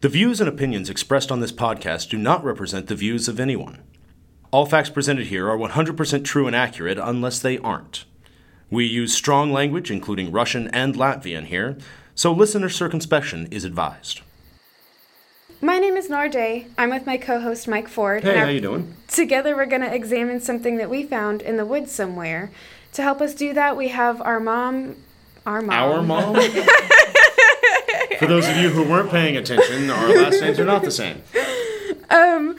[0.00, 3.82] The views and opinions expressed on this podcast do not represent the views of anyone.
[4.52, 8.04] All facts presented here are 100% true and accurate unless they aren't.
[8.70, 11.76] We use strong language, including Russian and Latvian here,
[12.14, 14.20] so listener circumspection is advised.
[15.60, 16.68] My name is Narday.
[16.78, 18.22] I'm with my co-host Mike Ford.
[18.22, 18.94] Hey, how our- you doing?
[19.08, 22.52] Together, we're going to examine something that we found in the woods somewhere.
[22.92, 24.94] To help us do that, we have our mom.
[25.44, 25.70] Our mom.
[25.70, 26.36] Our mom?
[28.18, 31.22] For those of you who weren't paying attention, our last names are not the same.
[32.10, 32.56] Um,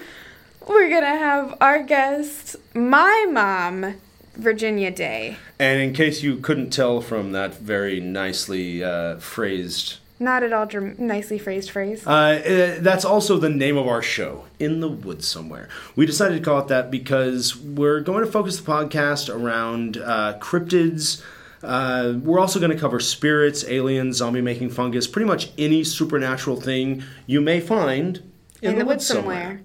[0.67, 3.95] we're gonna have our guest, my mom,
[4.35, 5.37] Virginia Day.
[5.57, 10.65] And in case you couldn't tell from that very nicely uh, phrased Not at all
[10.65, 12.05] dram- nicely phrased phrase.
[12.05, 15.67] Uh, uh, that's also the name of our show, In the Woods Somewhere.
[15.95, 20.37] We decided to call it that because we're going to focus the podcast around uh,
[20.39, 21.21] cryptids.
[21.63, 26.59] Uh, we're also going to cover spirits, aliens, zombie making fungus, pretty much any supernatural
[26.59, 28.23] thing you may find
[28.61, 29.61] in, in the woods somewhere.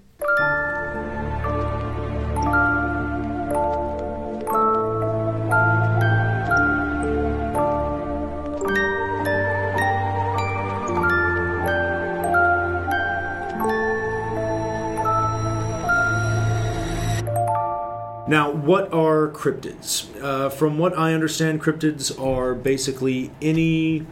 [18.26, 20.08] Now, what are cryptids?
[20.22, 24.06] Uh, from what I understand, cryptids are basically any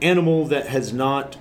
[0.00, 1.36] animal that has not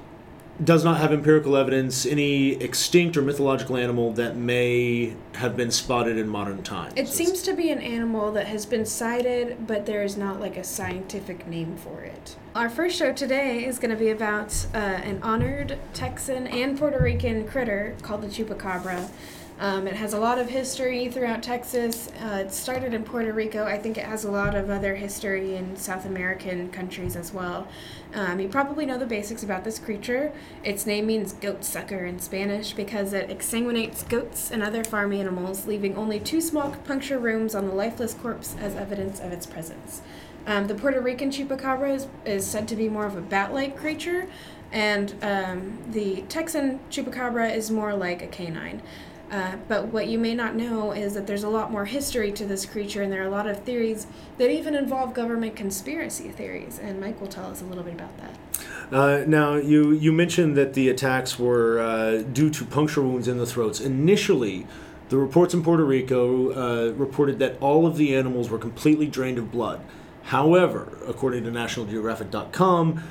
[0.63, 6.17] does not have empirical evidence, any extinct or mythological animal that may have been spotted
[6.17, 6.93] in modern times.
[6.95, 10.57] It seems to be an animal that has been sighted, but there is not like
[10.57, 12.35] a scientific name for it.
[12.55, 16.99] Our first show today is going to be about uh, an honored Texan and Puerto
[16.99, 19.09] Rican critter called the chupacabra.
[19.59, 22.09] Um, it has a lot of history throughout Texas.
[22.21, 23.65] Uh, it started in Puerto Rico.
[23.65, 27.67] I think it has a lot of other history in South American countries as well.
[28.13, 30.31] Um, you probably know the basics about this creature.
[30.63, 35.65] Its name means goat sucker in Spanish because it exsanguinates goats and other farm animals,
[35.65, 40.01] leaving only two small puncture rooms on the lifeless corpse as evidence of its presence.
[40.45, 43.75] Um, the Puerto Rican chupacabra is, is said to be more of a bat like
[43.75, 44.27] creature,
[44.71, 48.81] and um, the Texan chupacabra is more like a canine.
[49.29, 52.45] Uh, but what you may not know is that there's a lot more history to
[52.45, 54.07] this creature, and there are a lot of theories
[54.37, 56.79] that even involve government conspiracy theories.
[56.79, 58.37] And Mike will tell us a little bit about that.
[58.91, 63.37] Uh, now, you, you mentioned that the attacks were uh, due to puncture wounds in
[63.37, 63.81] the throats.
[63.81, 64.65] Initially,
[65.09, 69.37] the reports in Puerto Rico uh, reported that all of the animals were completely drained
[69.37, 69.81] of blood.
[70.23, 73.03] However, according to NationalGeographic.com,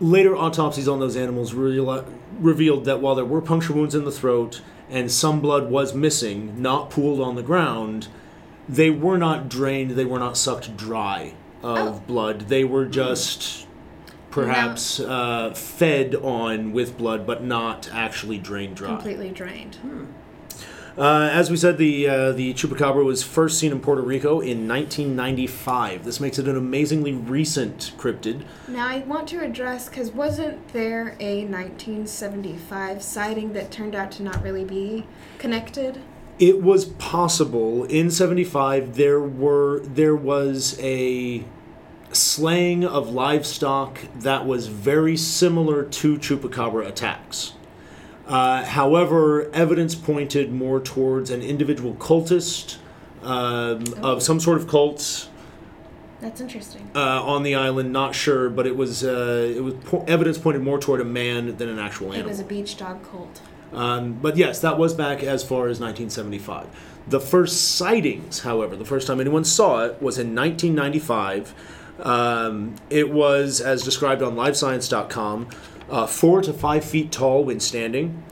[0.00, 2.04] later autopsies on those animals real-
[2.38, 6.60] revealed that while there were puncture wounds in the throat and some blood was missing,
[6.60, 8.08] not pooled on the ground,
[8.68, 12.02] they were not drained, they were not sucked dry of Oh.
[12.06, 12.42] blood.
[12.48, 13.66] They were just
[14.30, 18.88] perhaps uh, fed on with blood, but not actually drained dry.
[18.90, 19.76] Completely drained.
[20.98, 24.66] Uh, as we said, the uh, the chupacabra was first seen in Puerto Rico in
[24.66, 26.04] 1995.
[26.04, 28.42] This makes it an amazingly recent cryptid.
[28.68, 34.22] Now, I want to address because wasn't there a 1975 sighting that turned out to
[34.22, 35.06] not really be
[35.38, 36.00] connected?
[36.38, 41.44] It was possible in 75 there were there was a
[42.12, 47.52] slaying of livestock that was very similar to chupacabra attacks.
[48.30, 52.76] Uh, however, evidence pointed more towards an individual cultist
[53.24, 55.28] um, of some sort of cult
[56.20, 56.88] That's interesting.
[56.94, 57.92] uh, on the island.
[57.92, 61.56] Not sure, but it was uh, it was po- evidence pointed more toward a man
[61.56, 62.28] than an actual animal.
[62.28, 63.40] It was a beach dog cult.
[63.72, 66.68] Um, but yes, that was back as far as 1975.
[67.08, 71.52] The first sightings, however, the first time anyone saw it was in 1995.
[72.00, 75.48] Um, it was, as described on LiveScience.com,
[75.90, 78.22] uh, four to five feet tall when standing,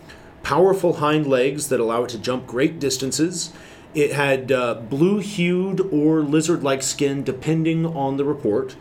[0.43, 3.53] powerful hind legs that allow it to jump great distances.
[3.95, 8.77] It had uh, blue hued or lizard like skin, depending on the report,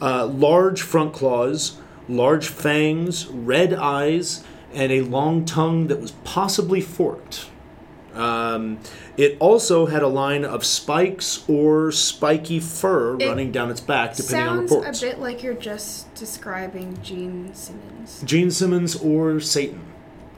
[0.00, 1.78] uh, large front claws,
[2.08, 4.44] large fangs, red eyes,
[4.74, 7.46] and a long tongue that was possibly forked.
[8.14, 8.78] Um,
[9.16, 14.14] it also had a line of spikes or spiky fur It running down its back,
[14.16, 14.70] depending on reports.
[14.70, 15.02] Sounds reports.
[15.02, 18.22] a bit like you're just describing Gene Simmons.
[18.24, 19.80] Gene Simmons or Satan,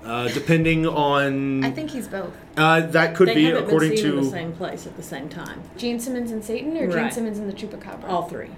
[0.05, 1.65] uh, depending on.
[1.65, 2.32] I think he's both.
[2.56, 5.03] uh, that could they be haven't according been seen in the same place at the
[5.03, 5.62] same time.
[5.77, 8.09] Gene Simmons and Satan, or Gene Simmons and the Chupacabra?
[8.09, 8.50] All three.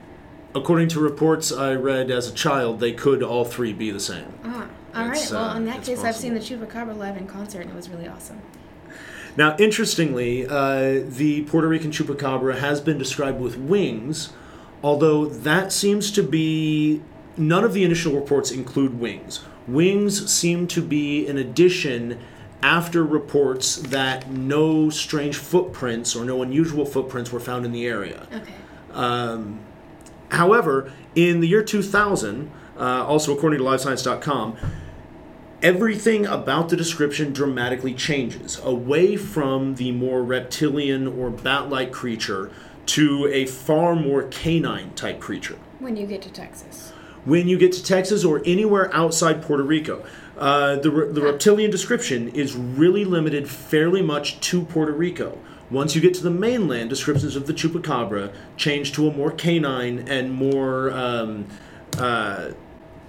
[0.54, 2.80] according to reports I read as a child.
[2.80, 4.32] They could all three be the same.
[4.44, 5.16] Ah, all right.
[5.16, 7.70] It's, Well, uh, in that it's case, I've seen the Chupacabra live in concert, and
[7.70, 8.40] it was really awesome.
[9.36, 14.32] Now, interestingly, uh, the Puerto Rican chupacabra has been described with wings,
[14.82, 17.02] although that seems to be
[17.36, 19.44] none of the initial reports include wings.
[19.66, 22.18] Wings seem to be an addition
[22.62, 28.26] after reports that no strange footprints or no unusual footprints were found in the area.
[28.32, 28.54] Okay.
[28.92, 29.60] Um,
[30.30, 34.56] however, in the year 2000, uh, also according to LiveScience.com,
[35.62, 42.50] everything about the description dramatically changes away from the more reptilian or bat like creature
[42.86, 45.58] to a far more canine type creature.
[45.78, 46.92] When you get to Texas.
[47.24, 50.04] When you get to Texas or anywhere outside Puerto Rico,
[50.38, 55.38] uh, the, the reptilian description is really limited fairly much to Puerto Rico.
[55.68, 60.06] Once you get to the mainland, descriptions of the chupacabra change to a more canine
[60.06, 61.46] and more um,
[61.98, 62.50] uh,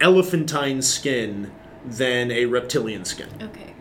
[0.01, 1.51] elephantine skin
[1.87, 3.29] than a reptilian skin.
[3.41, 3.73] Okay.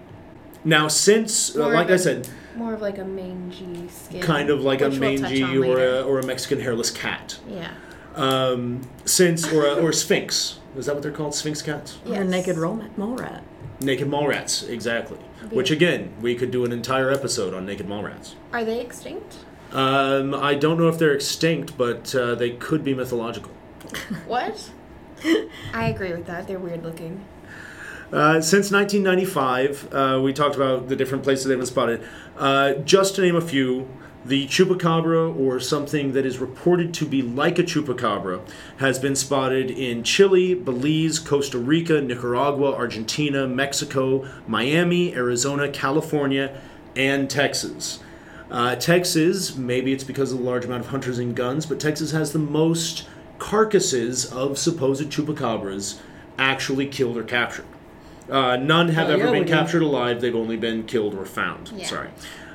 [0.64, 4.20] Now, since, uh, like of I a- said, More of like a mangy skin.
[4.20, 5.96] kind of like a which we'll mangy or later.
[5.98, 7.38] a, or a Mexican hairless cat.
[7.48, 7.70] Yeah.
[8.14, 10.58] Um, since, or a, or a sphynx.
[10.76, 11.34] Is that what they're called?
[11.34, 11.98] Sphynx cats?
[12.06, 12.26] Or a Yes.
[12.28, 13.42] naked ro- mole rat.
[13.80, 15.18] Naked mole rats, exactly.
[15.50, 18.34] Which, again, we could do an entire episode on naked mole rats.
[18.52, 19.36] Are they extinct?
[19.72, 23.52] Um, I don't know if they're extinct, but uh, they could be mythological.
[24.26, 24.70] What?
[25.74, 26.46] I agree with that.
[26.48, 27.24] They're weird looking.
[28.12, 32.06] Uh, since 1995, uh, we talked about the different places they've been spotted.
[32.36, 33.88] Uh, just to name a few,
[34.24, 38.40] the chupacabra, or something that is reported to be like a chupacabra,
[38.78, 46.60] has been spotted in Chile, Belize, Costa Rica, Nicaragua, Argentina, Mexico, Miami, Arizona, California,
[46.94, 48.00] and Texas.
[48.50, 52.12] Uh, Texas, maybe it's because of the large amount of hunters and guns, but Texas
[52.12, 53.08] has the most
[53.38, 55.98] carcasses of supposed chupacabras
[56.38, 57.66] actually killed or captured.
[58.30, 59.52] Uh, none have Oh, ever yeah, been we do.
[59.52, 60.20] captured alive.
[60.20, 61.70] They've only been killed or found.
[61.76, 61.86] Yeah.
[61.86, 62.08] Sorry.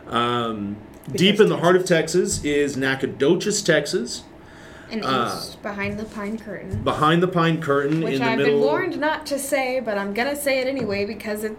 [0.08, 0.76] Um,
[1.12, 4.24] deep in the heart of Texas is Nacogdoches, Texas,
[4.92, 6.82] And Uh, behind the pine curtain.
[6.84, 8.60] behind the pine curtain Which in I've middle.
[8.60, 11.56] been warned not to say, but I'm gonna say it anyway because it,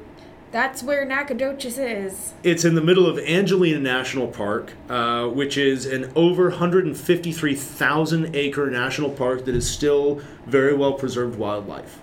[0.51, 2.35] that's where Nacogdoches is.
[2.43, 8.71] It's in the middle of Angelina National Park, uh, which is an over 153,000 acre
[8.71, 11.99] national park that is still very well preserved wildlife.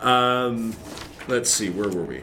[0.00, 0.74] Um,
[1.28, 2.20] let's see, where were we?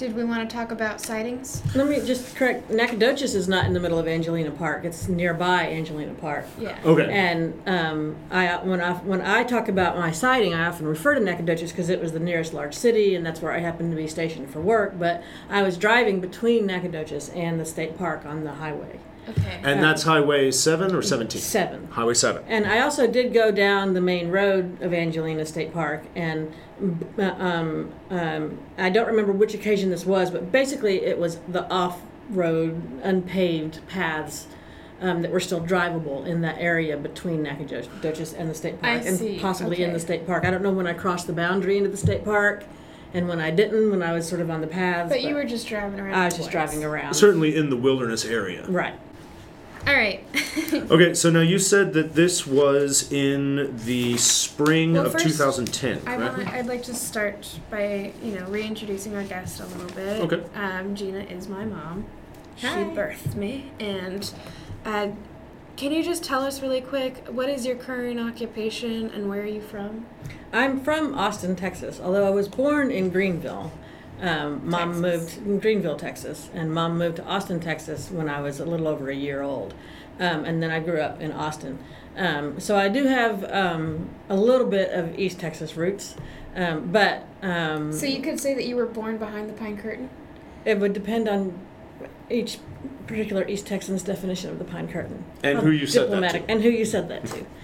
[0.00, 1.62] Did we want to talk about sightings?
[1.74, 2.70] Let me just correct.
[2.70, 4.86] Nacogdoches is not in the middle of Angelina Park.
[4.86, 6.46] It's nearby Angelina Park.
[6.58, 6.78] Yeah.
[6.86, 7.06] Okay.
[7.12, 11.20] And um, I when I when I talk about my sighting, I often refer to
[11.20, 14.08] Nacogdoches because it was the nearest large city, and that's where I happened to be
[14.08, 14.98] stationed for work.
[14.98, 19.00] But I was driving between Nacogdoches and the state park on the highway
[19.30, 19.60] Okay.
[19.62, 21.40] And that's Highway 7 or 17?
[21.40, 21.88] seven.
[21.88, 22.42] Highway 7.
[22.46, 26.52] And I also did go down the main road of Angelina State Park, and
[27.18, 31.68] uh, um, um, I don't remember which occasion this was, but basically it was the
[31.70, 34.46] off-road, unpaved paths
[35.00, 39.06] um, that were still drivable in that area between Nacogdoches and the state I park,
[39.06, 39.38] and see.
[39.38, 40.44] possibly in the state park.
[40.44, 42.64] I don't know when I crossed the boundary into the state park,
[43.12, 45.10] and when I didn't, when I was sort of on the paths.
[45.10, 46.14] but you were just driving around.
[46.14, 47.14] I was just driving around.
[47.14, 48.66] Certainly in the wilderness area.
[48.68, 48.94] Right.
[49.86, 50.24] All right.
[50.90, 55.98] Okay, so now you said that this was in the spring Well, of first, 2010,
[55.98, 56.36] I correct?
[56.36, 56.48] want.
[56.48, 60.20] I'd like to start by you know reintroducing our guest a little bit.
[60.20, 60.42] Okay.
[60.58, 62.06] Um, Gina is my mom.
[62.56, 64.32] She birthed me, and
[64.84, 65.08] uh,
[65.76, 69.46] can you just tell us really quick what is your current occupation and where are
[69.46, 70.06] you from?
[70.52, 72.00] I'm from Austin, Texas.
[72.02, 73.72] Although I was born in Greenville,
[74.20, 75.36] um, mom Texas.
[75.38, 78.88] moved in Greenville, Texas, and mom moved to Austin, Texas when I was a little
[78.88, 79.74] over a year old,
[80.18, 81.78] um, and then I grew up in Austin.
[82.16, 86.16] Um, so I do have um, a little bit of East Texas roots,
[86.56, 90.10] um, but um, So you could say that you were born behind the pine curtain.
[90.64, 91.58] it would depend on
[92.28, 92.58] each
[93.10, 95.24] particular East Texan's definition of the pine curtain.
[95.42, 96.52] And who you said that diplomatic, to.
[96.52, 97.44] And who you said that to.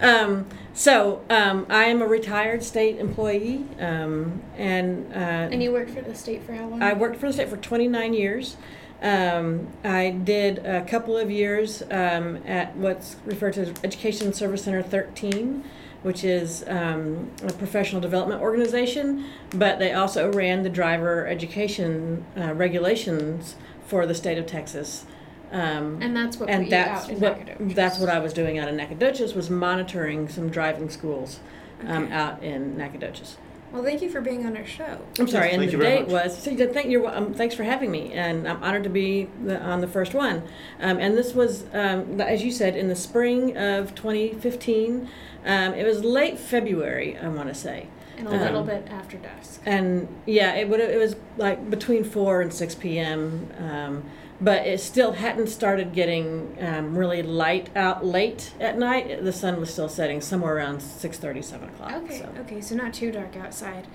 [0.00, 5.16] Um, so um, I am a retired state employee, um, and, uh,
[5.52, 6.82] And you worked for the state for how long?
[6.82, 8.56] I worked for the state for 29 years.
[9.00, 14.64] Um, I did a couple of years um, at what's referred to as Education Service
[14.64, 15.62] Center 13,
[16.02, 22.54] which is um, a professional development organization, but they also ran the driver education uh,
[22.54, 23.54] regulations
[23.86, 25.04] for the state of Texas.
[25.50, 27.74] Um, And that's what put and you that's out in what Nacogdoches.
[27.76, 31.40] that's what I was doing out in Nacogdoches was monitoring some driving schools
[31.86, 32.12] um, Okay.
[32.14, 33.36] out in Nacogdoches.
[33.70, 34.98] Well, thank you for being on our show.
[35.18, 36.36] I'm sorry, Yes, and thank the you date was.
[36.42, 37.06] So you did- thank you.
[37.06, 40.42] Um, thanks for having me, and I'm honored to be the, on the first one.
[40.80, 45.08] Um, and this was, um, as you said, in the spring of 2015.
[45.46, 47.86] Um, it was late February, I want to say,
[48.18, 49.60] And a Um, little bit after dusk.
[49.66, 50.80] and yeah, it would.
[50.80, 53.48] It was like between four and six p.m.
[53.58, 54.04] Um,
[54.40, 59.22] but it still hadn't started getting um, really light out late at night.
[59.24, 61.92] The sun was still setting somewhere around 6:30, 7 o'clock.
[61.92, 62.28] Okay, so.
[62.40, 63.86] okay, so not too dark outside.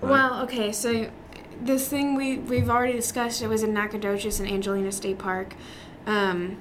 [0.00, 0.10] Right.
[0.12, 1.10] Well, okay, so
[1.60, 3.42] this thing we we've already discussed.
[3.42, 5.54] It was in Nacogdoches and Angelina State Park,
[6.06, 6.58] um,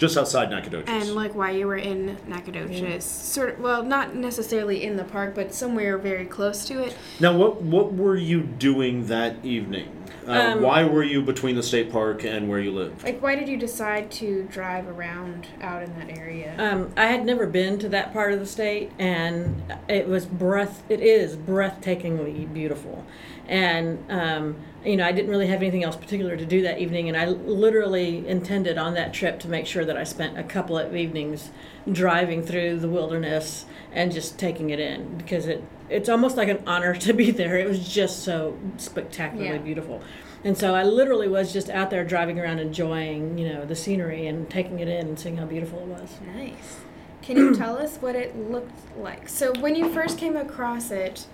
[0.00, 0.88] Just outside Nacogdoches.
[0.88, 3.60] and like why you were in Nacogdoches, sort of.
[3.60, 6.96] Well, not necessarily in the park, but somewhere very close to it.
[7.20, 9.92] now, what what were you doing that evening?
[10.26, 13.02] Uh, Um, why were you between the state park and where you live?
[13.02, 16.54] Like, why did you decide to drive around out in that area?
[16.58, 20.82] Um, I had never been to that part of the state, and it was breath.
[20.88, 23.04] It is breathtakingly beautiful,
[23.48, 27.08] and um, you know I didn't really have anything else particular to do that evening,
[27.08, 30.78] and I literally intended on that trip to make sure that I spent a couple
[30.78, 31.50] of evenings
[31.90, 36.62] driving through the wilderness and just taking it in because it it's almost like an
[36.66, 37.58] honor to be there.
[37.58, 39.58] It was just so spectacularly Yeah.
[39.58, 40.00] beautiful.
[40.42, 44.26] And so I literally was just out there driving around enjoying, you know, the scenery
[44.26, 46.16] and taking it in and seeing how beautiful it was.
[46.34, 46.78] Nice.
[47.20, 49.28] Can you tell us what it looked like?
[49.28, 51.26] So when you first came across it,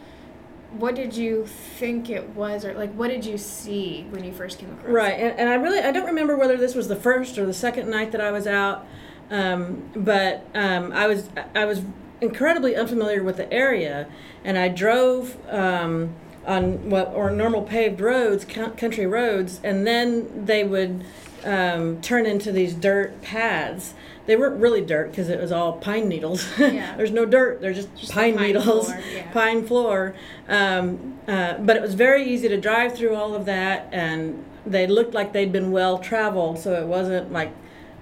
[0.73, 4.59] what did you think it was, or like what did you see when you first
[4.59, 4.93] came across it?
[4.93, 7.55] Right, and, and I really I don't remember whether this was the first or the
[7.55, 8.85] second night that I was out,
[9.31, 11.83] um, but um, I was I was
[12.21, 14.09] incredibly unfamiliar with the area,
[14.45, 16.15] and I drove um,
[16.47, 21.05] on what or normal paved roads, country roads, and then they would
[21.45, 23.95] um, turn into these dirt paths.
[24.27, 26.45] They weren't really dirt because it was all pine needles.
[26.59, 26.97] Yeah.
[26.97, 27.61] There's no dirt.
[27.61, 29.31] They're just, Just pine, pine needles, floor, yeah.
[29.33, 30.15] pine floor.
[30.49, 34.87] Um, uh, but it was very easy to drive through all of that, and they
[34.89, 37.53] looked like they'd been well traveled, so it wasn't like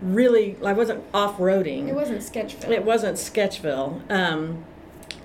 [0.00, 0.56] really.
[0.64, 1.88] I wasn't off roading.
[1.88, 2.70] It wasn't Sketchville.
[2.70, 4.64] It wasn't Sketchville, um,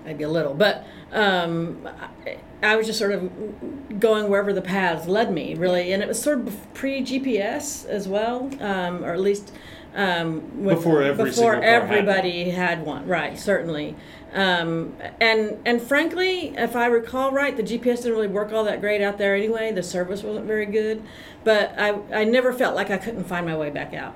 [0.05, 1.87] maybe a little, but um,
[2.25, 6.07] I, I was just sort of going wherever the paths led me, really, and it
[6.07, 9.53] was sort of pre GPS as well, um, or at least
[9.95, 13.37] um, with- Before every before single car had everybody had one, right?
[13.39, 13.95] Certainly.
[14.31, 18.79] Um, and and frankly, if I recall right, the GPS didn't really work all that
[18.79, 19.71] great out there anyway.
[19.71, 21.01] The service wasn't very good,
[21.43, 24.13] but I I never felt like I couldn't find my way back out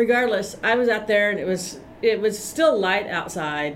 [0.00, 3.74] regardless, I was out there and it was it was still light outside,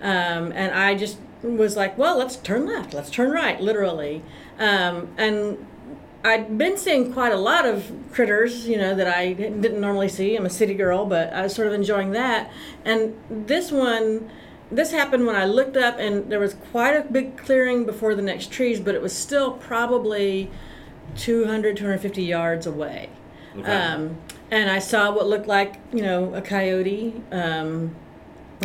[0.00, 4.22] um, and I just was like, well, let's turn left, let's turn right, literally,
[4.58, 5.66] um, and.
[6.24, 10.34] I'd been seeing quite a lot of critters, you know, that I didn't normally see.
[10.34, 12.50] I'm a city girl, but I was sort of enjoying that.
[12.84, 14.28] And this one,
[14.72, 18.22] this happened when I looked up, and there was quite a big clearing before the
[18.22, 20.50] next trees, but it was still probably
[21.16, 23.08] 200, 250 yards away.
[23.56, 23.70] Okay.
[23.70, 24.16] Um,
[24.50, 27.14] and I saw what looked like, you know, a coyote.
[27.32, 27.94] Um,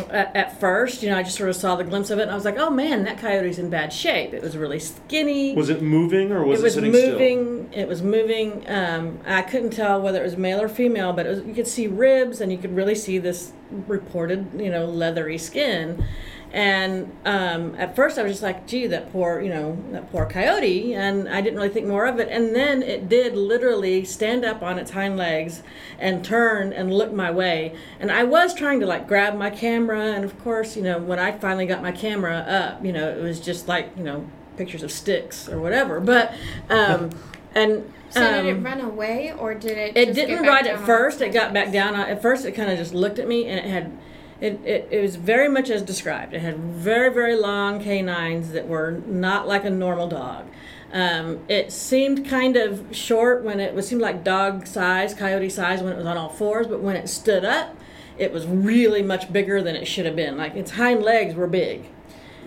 [0.09, 2.31] at, at first, you know, I just sort of saw the glimpse of it, and
[2.31, 4.33] I was like, "Oh man, that coyote's in bad shape.
[4.33, 5.53] It was really skinny.
[5.53, 7.73] was it moving or was it, it was sitting moving.
[7.73, 8.63] It was moving.
[8.69, 11.67] Um, I couldn't tell whether it was male or female, but it was, you could
[11.67, 16.05] see ribs, and you could really see this reported, you know, leathery skin.
[16.53, 20.25] And um, at first, I was just like, "Gee, that poor, you know, that poor
[20.25, 22.27] coyote," and I didn't really think more of it.
[22.29, 25.63] And then it did literally stand up on its hind legs
[25.97, 27.73] and turn and look my way.
[27.99, 31.19] And I was trying to like grab my camera, and of course, you know, when
[31.19, 34.83] I finally got my camera up, you know, it was just like, you know, pictures
[34.83, 35.99] of sticks or whatever.
[35.99, 36.33] But
[36.69, 37.11] um,
[37.55, 39.95] and so did it um, run away, or did it?
[39.95, 41.21] it didn't ride at first.
[41.21, 41.95] It got back down.
[41.95, 43.97] At first, it kind of just looked at me, and it had,
[44.41, 46.33] it, it, it was very much as described.
[46.33, 50.47] It had very very long canines that were not like a normal dog.
[50.91, 55.81] Um, it seemed kind of short when it was seemed like dog size, coyote size
[55.81, 57.77] when it was on all fours, but when it stood up,
[58.17, 60.37] it was really much bigger than it should have been.
[60.37, 61.85] Like its hind legs were big?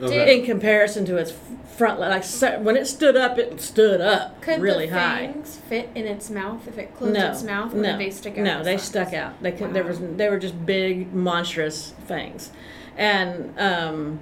[0.02, 0.38] Okay.
[0.40, 1.32] in comparison to its
[1.76, 1.98] front.
[2.00, 2.24] le- Like
[2.62, 5.26] when it stood up, it stood up Could really the high.
[5.32, 8.10] fangs fit in its mouth if it closed No, its mouth, or no, did they
[8.10, 8.44] stick out?
[8.44, 8.82] no, they sides?
[8.88, 9.42] stuck out.
[9.42, 9.72] They could.
[9.74, 9.98] There was.
[10.00, 12.50] They were just big, monstrous fangs,
[12.96, 14.20] and um,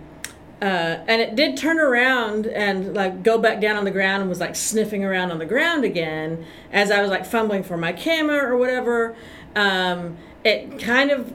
[0.60, 0.64] uh,
[1.08, 4.40] and it did turn around and like go back down on the ground and was
[4.40, 8.46] like sniffing around on the ground again as I was like fumbling for my camera
[8.48, 9.14] or whatever.
[9.56, 11.32] Um, it kind of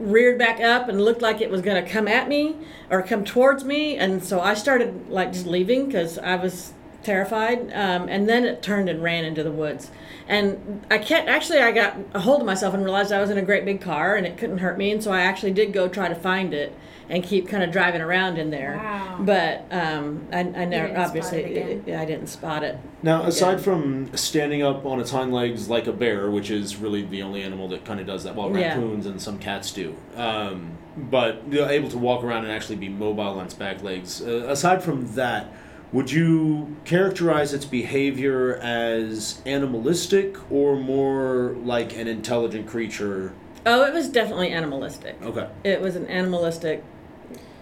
[0.00, 2.56] reared back up and looked like it was going to come at me
[2.90, 6.72] or come towards me, and so I started like just leaving because I was
[7.06, 7.72] terrified.
[7.72, 9.90] Um, and then it turned and ran into the woods.
[10.28, 13.38] And I can't actually, I got a hold of myself and realized I was in
[13.38, 14.90] a great big car and it couldn't hurt me.
[14.90, 16.76] And so I actually did go try to find it
[17.08, 18.80] and keep kind of driving around in there.
[18.82, 19.16] Wow.
[19.20, 21.98] But um, I, I never, obviously, it again?
[21.98, 22.78] I didn't spot it.
[23.02, 23.64] Now, aside Yeah.
[23.64, 27.42] from standing up on its hind legs like a bear, which is really the only
[27.42, 28.68] animal that kind of does that, well, Yeah.
[28.74, 32.88] raccoons and some cats do, um, but they're able to walk around and actually be
[32.88, 34.20] mobile on its back legs.
[34.22, 35.52] Uh, aside from that,
[35.92, 43.32] Would you characterize its behavior as animalistic or more like an intelligent creature?
[43.64, 45.16] Oh, it was definitely animalistic.
[45.22, 45.46] Okay.
[45.62, 46.82] It was an animalistic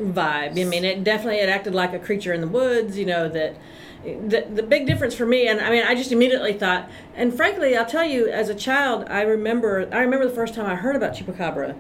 [0.01, 0.61] vibe.
[0.61, 2.99] I mean, it definitely it acted like a creature in the woods.
[2.99, 3.57] You know that.
[4.05, 7.75] The, the big difference for me, and I mean, I just immediately thought, and frankly,
[7.75, 10.95] I'll tell you, as a child, I remember, I remember the first time I heard
[10.95, 11.75] about chupacabra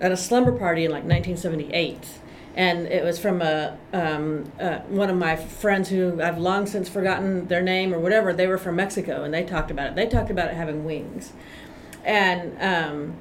[0.00, 1.98] at a slumber party in like 1978,
[2.56, 6.88] and it was from a um, uh, one of my friends who I've long since
[6.88, 8.32] forgotten their name or whatever.
[8.32, 9.94] They were from Mexico, and they talked about it.
[9.94, 11.32] They talked about it having wings,
[12.04, 13.16] and um,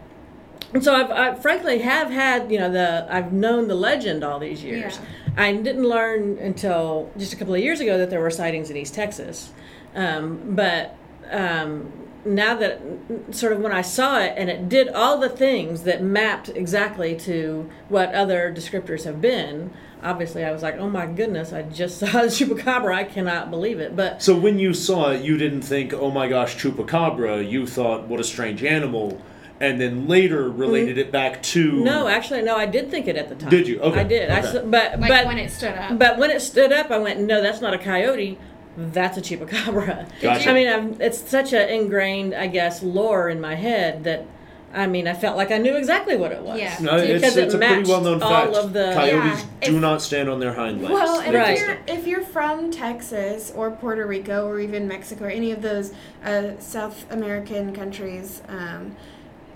[0.74, 4.40] and so I've, I frankly have had you know the I've known the legend all
[4.40, 4.98] these years.
[4.98, 5.06] Yeah.
[5.38, 8.78] I didn't learn until just a couple of years ago that there were sightings in
[8.78, 9.52] East Texas,
[9.94, 10.98] um, but
[11.30, 11.92] um,
[12.26, 12.82] now that
[13.32, 17.16] sort of when I saw it and it did all the things that mapped exactly
[17.20, 19.72] to what other descriptors have been.
[20.04, 21.54] Obviously, I was like, "Oh my goodness!
[21.54, 22.94] I just saw the chupacabra.
[22.94, 26.28] I cannot believe it." But So when you saw it, you didn't think, "Oh my
[26.28, 29.20] gosh, chupacabra." You thought, "What a strange animal,"
[29.60, 33.30] and then later related it back to no, actually, no, I did think it at
[33.30, 33.50] the time.
[33.50, 33.80] Did you?
[33.80, 34.30] Okay, I did.
[34.30, 34.48] I okay.
[34.48, 35.98] s but Like but when it stood up.
[35.98, 38.38] But when it stood up, I went, no, that's not a coyote.
[38.78, 40.08] That's a chupacabra.
[40.22, 40.50] Gotcha.
[40.50, 44.28] I mean, I'm, it's such a ingrained, I guess, lore in my head that,
[44.72, 46.60] I mean, I felt like I knew exactly what it was.
[46.60, 46.78] Yeah.
[46.82, 48.50] No, it's, Because it it's a pretty matched well-known fact.
[48.50, 50.94] all of the- Coyotes Yeah, do if- not stand on their hind legs.
[50.94, 51.58] Well, and Right.
[51.58, 55.64] if you're if you're from Texas or Puerto Rico or even Mexico or any of
[55.64, 58.96] those uh, South American countries um,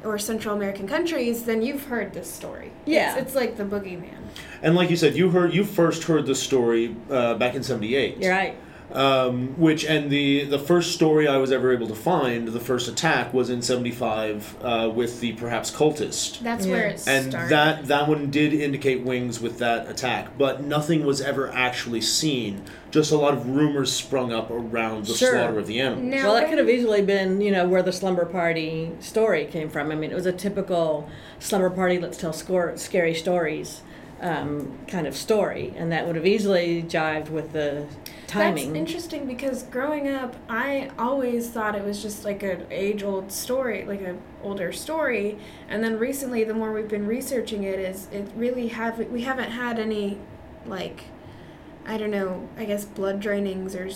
[0.03, 2.72] or Central American countries, then you've heard this story.
[2.86, 3.13] Yeah.
[3.17, 4.17] it's, it's like the boogeyman.
[4.62, 8.17] And like you said, you heard you first heard the story uh, back in '78.
[8.17, 8.55] You're right.
[8.93, 12.88] Um, which and the the first story I was ever able to find, the first
[12.89, 16.39] attack was in '75 uh, with the perhaps cultist.
[16.41, 16.71] That's Yeah.
[16.74, 17.50] where it And started.
[17.50, 22.63] that that one did indicate wings with that attack, but nothing was ever actually seen.
[22.91, 25.31] Just a lot of rumors sprung up around the Sure.
[25.31, 26.03] slaughter of the animals.
[26.05, 29.69] Now, well, that could have easily been, you know, where the slumber party story came
[29.69, 29.91] from.
[29.91, 31.07] I mean, it was a typical
[31.39, 33.81] slumber party, let's tell score, scary stories
[34.21, 35.73] um, kind of story.
[35.75, 37.87] And that would have easily jived with the
[38.27, 38.67] timing.
[38.67, 43.83] That's interesting because growing up, I always thought it was just like an age-old story,
[43.83, 45.38] like an older story.
[45.67, 49.51] And then recently, the more we've been researching it, is it really have we haven't
[49.51, 50.17] had any,
[50.65, 51.05] like,
[51.86, 53.89] I don't know, I guess blood drainings or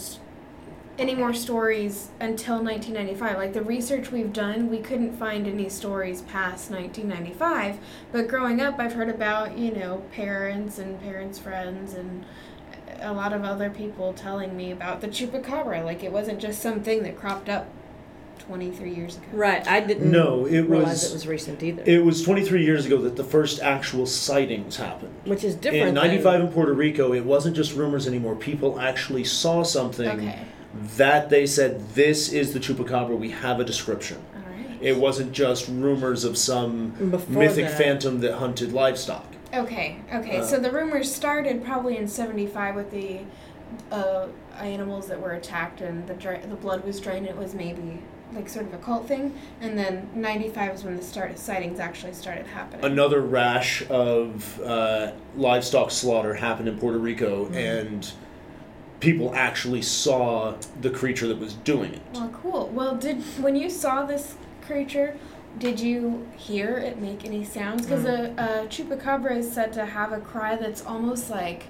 [0.98, 3.38] any more stories until 1995.
[3.38, 7.78] Like the research we've done, we couldn't find any stories past 1995.
[8.12, 12.26] But growing up, I've heard about you know parents and parents' friends and
[13.02, 15.84] a lot of other people telling me about the chupacabra.
[15.84, 17.68] Like it wasn't just something that cropped up
[18.40, 19.26] 23 years ago.
[19.34, 19.66] right.
[19.68, 21.84] I didn't No, it realize was- it was recent either.
[21.86, 25.14] It was 23 years ago that the first actual sightings happened.
[25.26, 25.88] which is different.
[25.90, 28.36] In than- 95 in Puerto Rico, it wasn't just rumors anymore.
[28.36, 30.40] People actually saw something Okay.
[30.98, 34.22] That they said, this is the chupacabra, we have a description.
[34.36, 34.78] All right.
[34.82, 37.78] It wasn't just rumors of some Before mythic that.
[37.78, 39.26] phantom that hunted livestock.
[39.54, 39.98] Okay.
[40.14, 40.38] Okay.
[40.38, 43.20] Uh, so the rumors started probably in 75 with the
[43.92, 44.28] uh,
[44.60, 47.26] animals that were attacked and the dra- the blood was drained.
[47.26, 48.02] It was maybe
[48.34, 52.12] like sort of a cult thing, and then 95 is when the start sightings actually
[52.14, 52.84] started happening.
[52.84, 57.54] Another rash of uh, livestock slaughter happened in Puerto Rico, Mm-hmm.
[57.54, 58.12] and
[59.06, 62.02] people actually saw the creature that was doing it.
[62.14, 62.68] Well, cool.
[62.74, 65.16] Well, did when you saw this creature,
[65.60, 67.84] did you hear it make any sounds?
[67.86, 68.38] Because Mm.
[68.40, 71.68] a, a chupacabra is said to have a cry that's almost like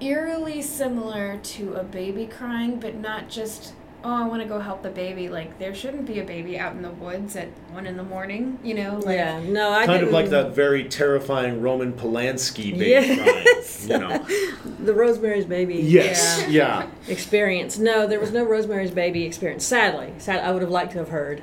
[0.00, 3.74] eerily similar to a baby crying, but not just.
[4.08, 5.28] Oh, I want to go help the baby.
[5.28, 8.58] Like there shouldn't be a baby out in the woods at one in the morning.
[8.62, 12.86] You know, like yeah, no, I kind of like that very terrifying Roman Polanski baby
[12.90, 13.84] Yes.
[13.86, 14.26] crying, you know.
[14.84, 15.76] the Rosemary's Baby.
[15.76, 16.88] Yes, yeah, yeah.
[17.08, 17.78] experience.
[17.78, 19.66] No, there was no Rosemary's Baby experience.
[19.66, 20.38] Sadly, sad.
[20.44, 21.42] I would have liked to have heard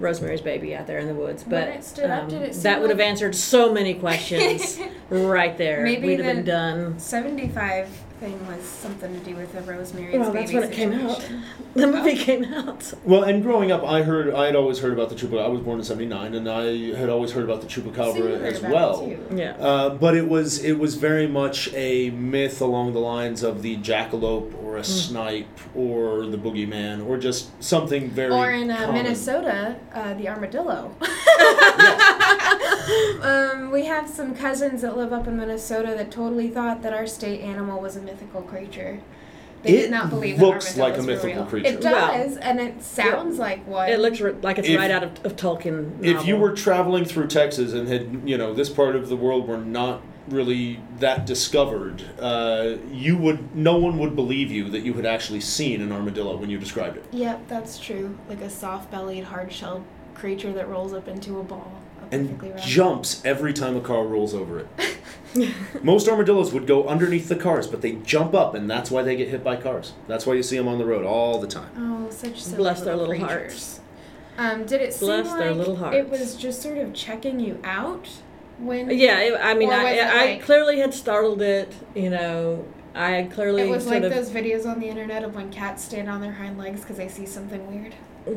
[0.00, 2.54] Rosemary's Baby out there in the woods, When but it stood up, um, did it
[2.54, 4.78] seem that would have answered so many questions
[5.10, 5.82] right there.
[5.82, 6.98] Maybe We'd have been the- done.
[6.98, 7.88] 75
[8.22, 11.16] thing was something to do with the Rosemary's Well, Baby that's when it came out.
[11.20, 11.42] situation.
[11.74, 12.92] The movie came out.
[13.02, 15.42] Well, and growing up, I heard I had always heard about the chupacabra.
[15.46, 18.14] I was born in '79, and I had always heard about the So you chupacabra
[18.38, 18.98] heard as about it well.
[19.06, 19.26] too.
[19.36, 19.52] Yeah.
[19.58, 23.78] Uh, but it was it was very much a myth along the lines of the
[23.78, 28.94] jackalope or a snipe or the boogeyman or just something very Or in uh, common.
[29.02, 30.94] Minnesota, uh, the armadillo.
[33.22, 37.06] um, we have some cousins that live up in Minnesota that totally thought that our
[37.06, 39.00] state animal was a mythical creature.
[39.62, 40.42] They It did not believe it.
[40.42, 41.46] It looks that like a mythical real.
[41.46, 41.68] creature.
[41.68, 43.88] It does, and it sounds like one.
[43.88, 46.02] It looks ri- like it's If- right out of, of Tolkien.
[46.04, 49.46] If you were traveling through Texas and had you know this part of the world
[49.46, 54.94] were not really that discovered, uh, you would no one would believe you that you
[54.94, 57.04] had actually seen an armadillo when you described it.
[57.12, 58.18] Yep, that's true.
[58.28, 61.81] Like a soft-bellied, hard-shelled creature that rolls up into a ball.
[62.12, 64.68] A perfectly and round jumps every time a car rolls over it.
[65.82, 69.16] Most armadillos would go underneath the cars, but they jump up, and that's why they
[69.16, 69.94] get hit by cars.
[70.06, 71.70] That's why you see them on the road all the time.
[71.76, 73.80] Oh, such silly Bless their little little creatures.
[74.38, 77.58] Um, did it seem Bless like their little it was just sort of checking you
[77.64, 78.08] out
[78.58, 78.90] when?
[78.90, 81.72] Yeah, it, I mean, Or I, was it I clearly had startled it.
[81.94, 85.34] You know, I clearly It was sort like of those videos on the internet of
[85.34, 87.94] when cats stand on their hind legs because they see something weird,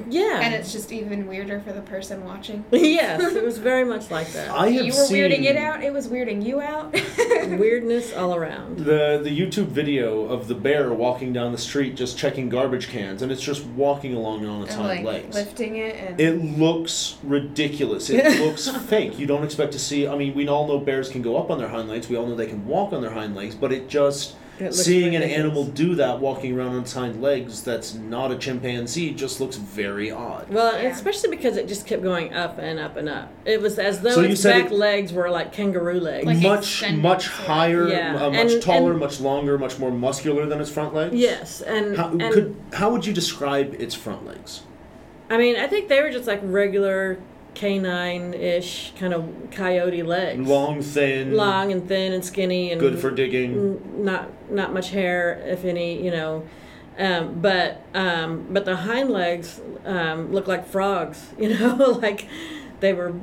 [0.09, 0.39] yeah.
[0.41, 2.63] and it's just even weirder for the person watching.
[2.71, 4.49] yes, it was very much like that.
[4.49, 5.83] I have you were seen weirding it out.
[5.83, 6.95] It was weirding you out.
[7.45, 8.79] Weirdness all around.
[8.79, 13.21] The the YouTube video of the bear walking down the street just checking garbage cans,
[13.21, 15.35] and it's just walking along on its and hind like legs.
[15.35, 18.09] lifting it and It looks ridiculous.
[18.09, 19.19] It looks fake.
[19.19, 20.07] You don't expect to see.
[20.07, 22.09] I mean, we all know bears can go up on their hind legs.
[22.09, 23.55] We all know they can walk on their hind legs.
[23.55, 25.33] But it just It looks seeing an ridiculous.
[25.39, 29.55] animal do that, walking around on its hind legs, that's not a chimpanzee, just looks
[29.57, 30.47] very odd.
[30.49, 30.89] Well, Yeah.
[30.89, 33.31] especially because it just kept going up and up and up.
[33.45, 36.25] It was as though So you its said back it- legs were like kangaroo legs.
[36.25, 40.45] Like much much higher, Yeah, uh, much and- taller, and- much longer, much more muscular
[40.45, 41.13] than its front legs.
[41.15, 44.61] yes, and How, and could, how would you describe its front legs?
[45.29, 47.17] I mean, I think they were just like regular
[47.55, 50.47] canine-ish kind of coyote legs.
[50.47, 53.53] Long, thin, long and thin and skinny and good for digging.
[53.53, 56.43] n- not not much hair if any you know
[56.97, 62.27] um, but um, but the hind legs um, look like frogs you know like
[62.79, 63.13] they were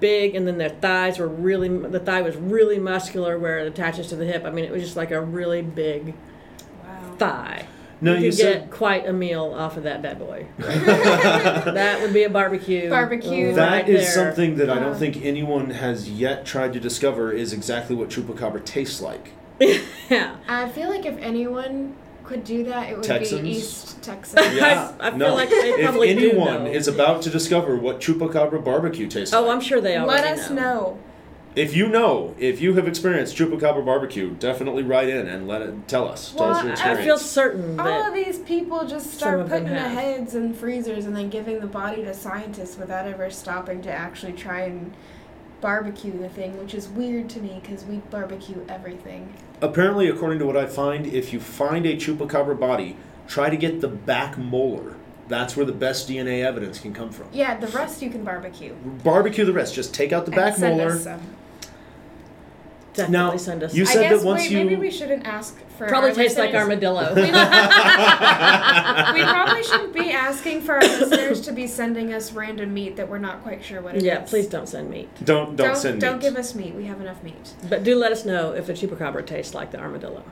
[0.00, 4.08] big and then their thighs were really the thigh was really muscular where it attaches
[4.08, 6.14] to the hip i mean it was just like a really big
[6.82, 7.14] wow.
[7.18, 7.66] thigh
[8.04, 12.00] No, you you could said get quite a meal off of that bad boy that
[12.02, 13.46] would be a barbecue Barbecue.
[13.52, 13.56] Oh.
[13.56, 14.26] right That is there.
[14.26, 18.64] something that I don't think anyone has yet tried to discover is exactly what chupacabra
[18.64, 19.32] tastes like.
[20.10, 23.42] yeah I feel like if anyone could do that, it would Texans?
[23.42, 24.34] be East Texas.
[24.54, 25.34] Yeah, I feel no.
[25.34, 26.70] like they if probably do anyone know.
[26.70, 30.22] is about to discover what chupacabra barbecue tastes like, oh like, i'm sure they already
[30.22, 30.98] Let us know.
[31.56, 35.86] If you know, if you have experienced chupacabra barbecue, definitely write in and let it
[35.86, 36.32] tell us.
[36.32, 37.00] Tell us your I experience.
[37.00, 41.06] I feel certain that All of these people just start putting the heads in freezers
[41.06, 44.92] and then giving the body to scientists without ever stopping to actually try and
[45.60, 49.32] barbecue the thing, which is weird to me because we barbecue everything.
[49.62, 52.96] Apparently, according to what I find, if you find a chupacabra body,
[53.28, 54.96] try to get the back molar.
[55.26, 57.28] That's where the best DNA evidence can come from.
[57.32, 58.74] Yeah, the rest you can barbecue.
[58.74, 59.74] Barbecue the rest.
[59.74, 61.18] Just take out the And back molar.
[62.98, 63.12] Us some.
[63.12, 63.74] definitely Now, send us.
[63.74, 66.16] you I said guess that once we, maybe you- we shouldn't ask for probably our
[66.16, 67.14] tastes like armadillo.
[67.14, 67.22] we
[69.22, 73.18] probably shouldn't be asking for our listeners to be sending us random meat that we're
[73.18, 74.04] not quite sure what it is.
[74.04, 76.22] yeah, please don't send meat, Don't don't, Don't, send don't meat.
[76.22, 76.74] give us meat.
[76.74, 77.54] We have enough meat.
[77.68, 80.22] but do let us know if the chupacabra tastes like the armadillo.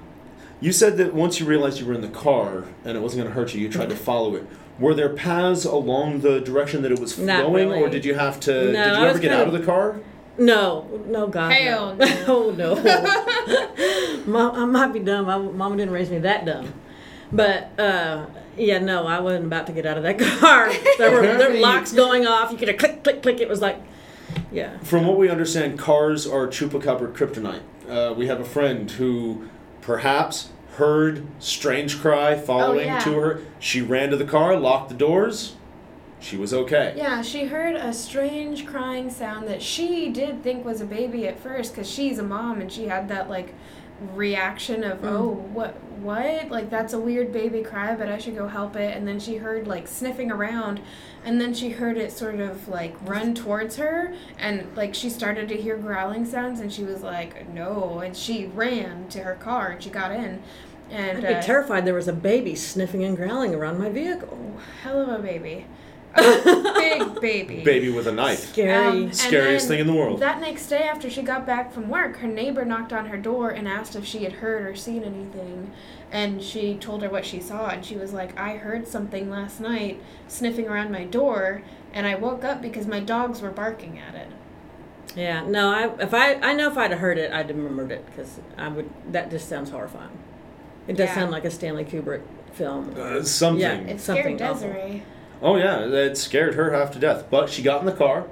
[0.61, 3.35] You said that once you realized you were in the car and it wasn't going
[3.35, 4.46] to hurt you, you tried to follow it.
[4.79, 8.38] Were there paths along the direction that it was Not flowing, or did you have
[8.40, 8.53] to?
[8.53, 9.96] No, did you I ever get kind out of- of the car?
[10.38, 12.07] No, no, God, Hell no.
[12.07, 12.25] no.
[12.27, 14.25] oh no.
[14.27, 15.29] Mom, I might be dumb.
[15.29, 16.73] I, Mama didn't raise me that dumb.
[17.31, 20.73] But uh, yeah, no, I wasn't about to get out of that car.
[20.99, 22.51] There were there were locks going off.
[22.51, 23.40] You could have click, click, click.
[23.40, 23.81] It was like,
[24.51, 24.79] yeah.
[24.79, 27.62] From what we understand, cars are chupacabra kryptonite.
[27.88, 29.49] Uh, we have a friend who
[29.81, 33.01] perhaps heard strange cry following yeah.
[33.01, 33.40] to her.
[33.59, 35.57] She ran to the car, locked the doors.
[36.23, 36.95] She was okay.
[36.97, 41.39] Yeah, she heard a strange crying sound that she did think was a baby at
[41.39, 43.55] first because she's a mom and she had that like
[44.15, 46.49] reaction of oh what what?
[46.49, 48.97] Like that's a weird baby cry but I should go help it.
[48.97, 50.81] And then she heard like sniffing around
[51.25, 55.49] and then she heard it sort of like run towards her and like she started
[55.49, 57.99] to hear growling sounds and she was like no.
[57.99, 60.41] And she ran to her car and she got in
[60.93, 64.61] and I'd be uh, terrified there was a baby sniffing and growling around my vehicle.
[64.83, 65.65] hell of a baby.
[65.65, 65.91] a
[66.77, 68.51] big baby Baby with a knife.
[68.53, 68.87] Scary.
[69.05, 70.20] Um, Scariest then thing in the world.
[70.20, 73.51] That next day, after she got back from work, her neighbor knocked on her door
[73.51, 75.72] and asked if she had heard or seen anything.
[76.11, 79.61] And she told her what she saw, and she was like, I heard something last
[79.61, 81.62] night sniffing around my door,
[81.94, 84.29] and I woke up because my dogs were barking at it.
[85.16, 87.92] yeah, no, I if I I know if I'd have heard it, I'd have remembered
[87.92, 88.90] it because I would.
[89.11, 90.18] That just sounds horrifying.
[90.87, 91.14] It does Yeah.
[91.14, 92.22] sound like a Stanley Kubrick
[92.53, 92.94] film.
[92.98, 93.61] Uh, something.
[93.62, 93.75] Yeah.
[93.92, 94.68] it's Something scared awful.
[95.42, 95.52] Desiree.
[95.52, 97.24] Oh yeah, that scared her half to death.
[97.31, 98.26] But she got in the car,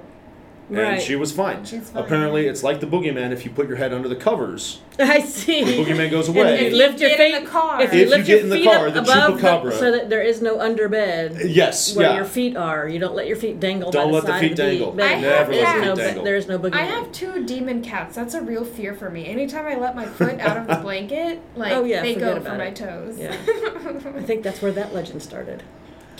[0.69, 1.01] and Right.
[1.01, 1.65] she was fine.
[1.65, 2.03] She's fine.
[2.03, 3.31] Apparently, it's like the boogeyman.
[3.31, 5.63] If you put your head under the covers, I see.
[5.65, 6.69] the boogeyman goes And away.
[6.69, 7.81] you lift your Get feet in the car.
[7.81, 9.73] If you If you lift get your in the feet car, up the above chupacabra-
[9.73, 12.15] so that there is no underbed yes, where yeah.
[12.15, 12.87] your feet are.
[12.87, 13.91] You don't let your feet dangle.
[13.91, 14.91] Don't by let the the side feet of the dangle.
[14.93, 15.11] bed.
[15.11, 15.85] I have Never let There's the that.
[15.85, 16.23] no, feet dangle.
[16.23, 16.73] there's no boogeyman.
[16.75, 18.15] I have two demon cats.
[18.15, 19.25] That's a real fear for me.
[19.27, 22.41] Anytime I let my foot out of the blanket, like Oh, yeah, they forget go
[22.41, 22.75] for about my it.
[22.77, 23.17] toes.
[23.19, 23.35] Yeah.
[24.15, 25.63] I think that's where that legend started.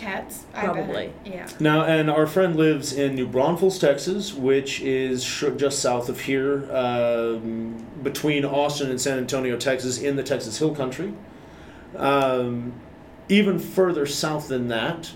[0.02, 0.82] Cats, Probably.
[0.82, 1.14] I bet.
[1.26, 1.48] Yeah.
[1.60, 6.22] Now, and our friend lives in New Braunfels, Texas, which is sh- just south of
[6.22, 11.14] here, um, between Austin and San Antonio, Texas, in the Texas Hill Country.
[11.96, 12.74] Um,
[13.30, 15.12] even further south than that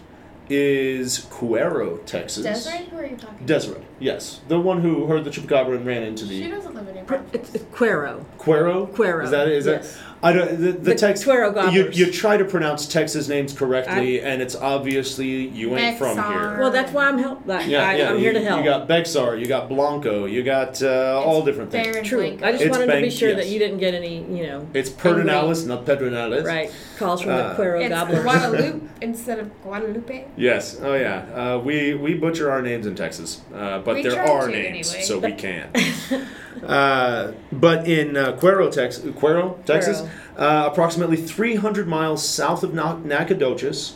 [0.50, 2.44] is Cuero, Texas.
[2.44, 3.44] Desiree, who are you talking?
[3.44, 6.44] Desiree, yes, the one who heard the chupacabra and ran into the.
[6.44, 7.56] She doesn't live in New Braunfels.
[7.56, 8.24] It's Cuero.
[8.38, 8.88] Cuero.
[8.92, 9.24] Cuero.
[9.24, 9.96] Is that is yes.
[9.96, 10.02] that?
[10.26, 10.60] I don't.
[10.60, 14.56] The, the, The Tex- Cuero You, you try to pronounce Texas names correctly, and it's
[14.56, 16.32] obviously you ain't from Bexar.
[16.32, 16.60] here.
[16.60, 17.48] Well, that's why I'm help.
[17.48, 18.10] I, Yeah, I, yeah.
[18.10, 18.58] I'm here you, to help.
[18.60, 22.08] You got Bexar, you got Blanco, you got uh, all different things.
[22.08, 22.22] True.
[22.22, 22.44] Blanco.
[22.48, 23.38] I just It's wanted to be sure yes.
[23.38, 26.44] that you didn't get any, you know, It's Pedernales, not Pedernales.
[26.44, 28.24] right calls from Uh, the Cuero it's gobblers.
[28.24, 30.26] Guadalupe instead of Guadalupe.
[30.38, 30.80] Yes.
[30.82, 31.26] Oh yeah.
[31.56, 35.04] Uh, we we butcher our names in Texas, uh, but We there are names, anyway.
[35.06, 35.70] so we can.
[36.66, 40.02] uh, but in uh, Cuero, Tex- Cuero, Texas,
[40.38, 43.96] uh, approximately 300 miles south of Na- Nacogdoches.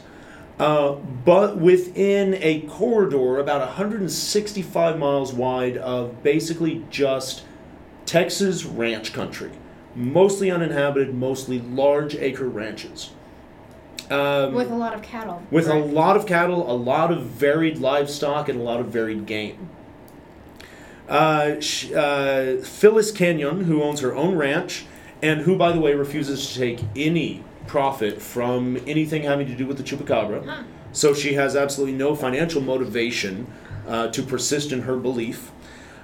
[0.60, 7.44] Uh, but within a corridor about 165 miles wide of basically just
[8.06, 9.52] Texas ranch country,
[9.96, 13.12] mostly uninhabited, mostly large acre ranches.
[14.10, 15.42] Um, With a lot of cattle.
[15.52, 19.26] with a lot of cattle, a lot of varied livestock, and a lot of varied
[19.28, 19.70] game.
[21.08, 24.86] Uh, sh- uh, Phylis Canion, who owns her own ranch,
[25.22, 29.68] and who, by the way, refuses to take any profit from anything having to do
[29.68, 30.46] with the chupacabra.
[30.46, 30.64] Huh.
[30.92, 33.46] So she has absolutely no financial motivation
[33.88, 35.52] uh, to persist in her belief.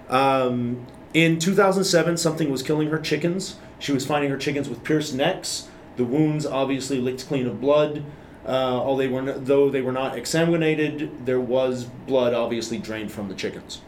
[0.10, 3.56] Um, in 2007, something was killing her chickens.
[3.80, 5.70] She was finding her chickens with pierced necks.
[5.96, 8.04] The wounds obviously licked clean of blood.
[8.46, 13.14] Uh, although they were n- though they were not exsanguinated, there was blood obviously drained
[13.14, 13.82] from the chickens.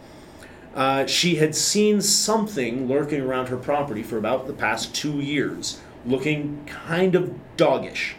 [0.73, 5.81] Uh, she had seen something lurking around her property for about the past two years,
[6.05, 8.15] looking kind of doggish.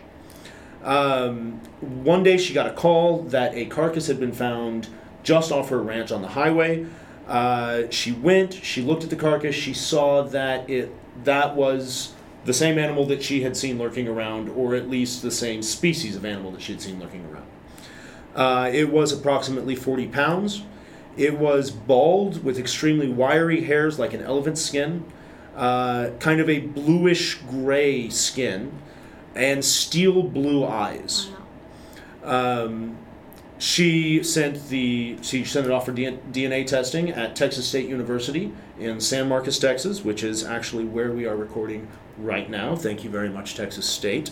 [0.85, 4.89] Um, one day she got a call that a carcass had been found
[5.23, 6.87] just off her ranch on the highway.
[7.29, 10.91] Uh, she went, she looked at the carcass, she saw that it
[11.25, 12.15] that was
[12.45, 16.17] the same animal that she had seen lurking around, or at least the same species
[16.17, 17.47] of animal that she had seen lurking around.
[18.35, 20.63] Uh, it was approximately 40 pounds.
[21.17, 25.05] It was bald with extremely wiry hairs like an elephant's skin,
[25.57, 28.73] uh, kind of a bluish gray skin,
[29.35, 31.29] and steel blue eyes.
[32.23, 32.97] Um,
[33.59, 39.01] she sent the she sent it off for DNA testing at Texas State University in
[39.01, 42.77] San Marcos, Texas, which is actually where we are recording right now.
[42.77, 44.31] Thank you very much, Texas State.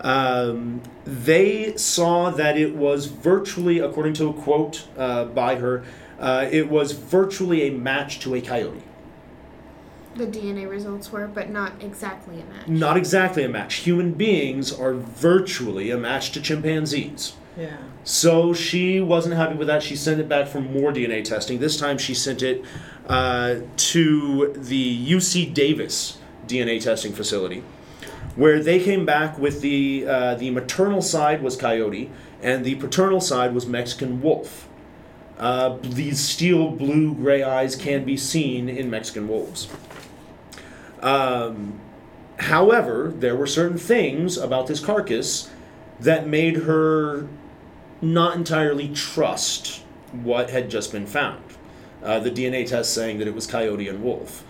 [0.00, 5.84] Um, they saw that it was virtually, according to a quote uh, by her,
[6.18, 8.82] uh, it was virtually a match to a coyote.
[10.16, 12.66] The DNA results were, but not exactly a match.
[12.66, 13.76] Not exactly a match.
[13.76, 17.34] Human beings are virtually a match to chimpanzees.
[17.56, 17.76] Yeah.
[18.04, 19.82] So she wasn't happy with that.
[19.82, 21.58] She sent it back for more DNA testing.
[21.58, 22.64] This time she sent it
[23.06, 27.62] uh, to the UC Davis DNA testing facility,
[28.36, 32.10] where they came back with the uh, the maternal side was coyote
[32.42, 34.68] and the paternal side was Mexican wolf.
[35.38, 39.68] Uh, these steel blue gray eyes can be seen in Mexican wolves.
[41.00, 41.80] Um,
[42.38, 45.50] however, there were certain things about this carcass
[45.98, 47.26] that made her
[48.02, 49.82] not entirely trust
[50.12, 51.42] what had just been found.
[52.02, 54.44] Uh, the DNA test saying that it was coyote and wolf.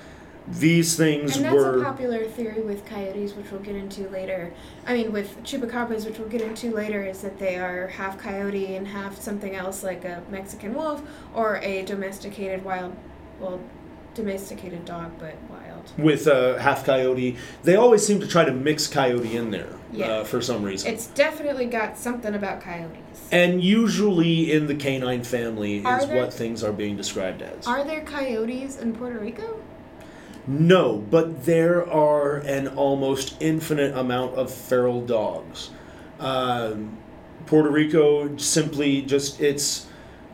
[0.48, 1.44] These things were.
[1.44, 4.52] And that's were a popular theory with coyotes, which we'll get into later.
[4.86, 8.74] I mean, with chupacabras, which we'll get into later, is that they are half coyote
[8.76, 11.02] and half something else, like a Mexican wolf
[11.34, 12.96] or a domesticated wild,
[13.38, 13.60] well,
[14.14, 15.92] domesticated dog, but wild.
[15.98, 17.36] with uh, half coyote.
[17.62, 20.06] They always seem to try to mix coyote in there Yeah.
[20.06, 20.92] uh, for some reason.
[20.92, 23.09] It's definitely got something about coyotes.
[23.32, 27.66] And usually in the canine family Are is there- what things are being described as.
[27.66, 29.60] Are there coyotes in Puerto Rico?
[30.46, 35.70] No, but there are an almost infinite amount of feral dogs.
[36.18, 36.96] Um,
[37.46, 39.86] Puerto Rico simply just its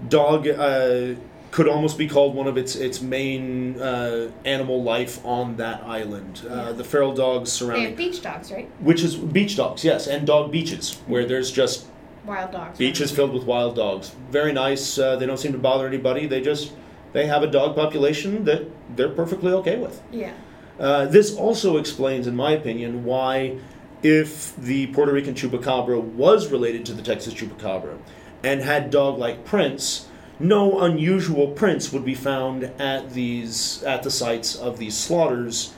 [0.09, 1.15] dog uh,
[1.51, 6.43] could almost be called one of its its main uh, animal life on that island.
[6.45, 6.73] Uh, Yeah.
[6.73, 8.69] the feral dogs They have beach dogs, right?
[8.81, 11.87] which is beach dogs, yes, and dog beaches where there's just
[12.27, 12.79] Wild dogs.
[12.79, 13.17] beaches right?
[13.17, 14.15] filled with wild dogs.
[14.31, 14.99] Very nice.
[14.99, 16.27] Uh, they don't seem to bother anybody.
[16.27, 16.73] They just
[17.12, 20.03] they have a dog population that they're perfectly okay with.
[20.11, 20.33] Yeah.
[20.79, 23.57] Uh, this also explains, in my opinion, why,
[24.03, 27.97] if the Puerto Rican chupacabra was related to the Texas chupacabra
[28.45, 30.09] and had dog-like prints,
[30.39, 35.73] no unusual prints would be found at these at the sites of these slaughters.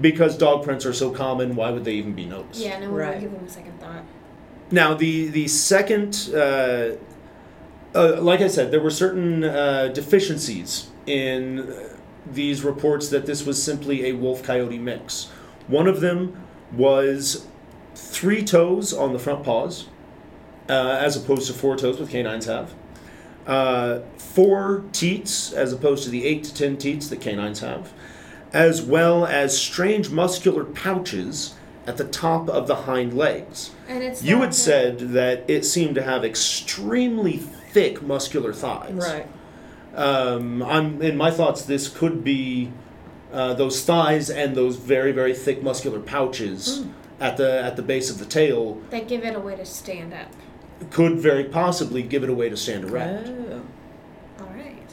[0.00, 2.60] Because dog prints are so common, why would they even be noticed?
[2.60, 3.14] Yeah, no one Right.
[3.14, 4.04] would give them a second thought.
[4.70, 6.96] Now, the the second, uh,
[7.94, 11.74] uh, like I said, there were certain uh, deficiencies in
[12.30, 15.30] these reports that this was simply a wolf coyote mix.
[15.66, 16.38] One of them
[16.72, 17.46] was
[17.94, 19.88] three toes on the front paws,
[20.68, 22.74] uh, as opposed to four toes with canines have.
[23.46, 27.94] Uh, four teats, as opposed to the eight to ten teats that canines have,
[28.52, 31.54] as well as strange muscular pouches
[31.88, 33.70] at the top of the hind legs.
[33.88, 38.92] And it's You had said that it seemed to have extremely thick muscular thighs.
[38.92, 39.26] Right.
[39.94, 41.62] Um, I'm in my thoughts.
[41.64, 42.70] This could be
[43.32, 46.90] uh, those thighs and those very very thick muscular pouches Hmm.
[47.20, 50.12] at the at the base of the tail that give it a way to stand
[50.12, 50.28] up.
[50.90, 53.28] could very possibly give it a way to stand erect.
[53.28, 53.62] Oh.
[54.40, 54.90] All right.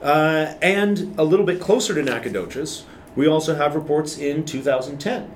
[0.00, 2.84] Uh, and a little bit closer to Nacogdoches,
[3.16, 5.30] we also have reports in 2010.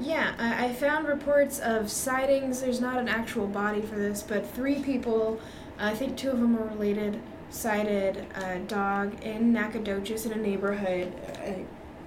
[0.00, 2.60] Yeah, I, I found reports of sightings.
[2.60, 5.40] There's not an actual body for this, but three people,
[5.78, 11.12] I think two of them are related, sighted a dog in Nacogdoches in a neighborhood.
[11.44, 11.52] Uh,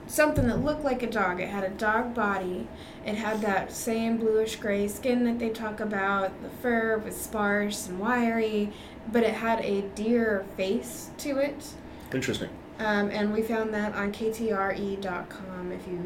[0.08, 1.40] something that looked like a dog.
[1.40, 2.68] It had a dog body.
[3.06, 6.42] It had that same bluish gray skin that they talk about.
[6.42, 8.72] The fur was sparse and wiry,
[9.12, 11.74] but it had a deer face to it.
[12.14, 12.50] Interesting.
[12.80, 16.06] Um, and we found that on ktre.com if you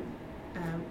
[0.55, 0.85] um,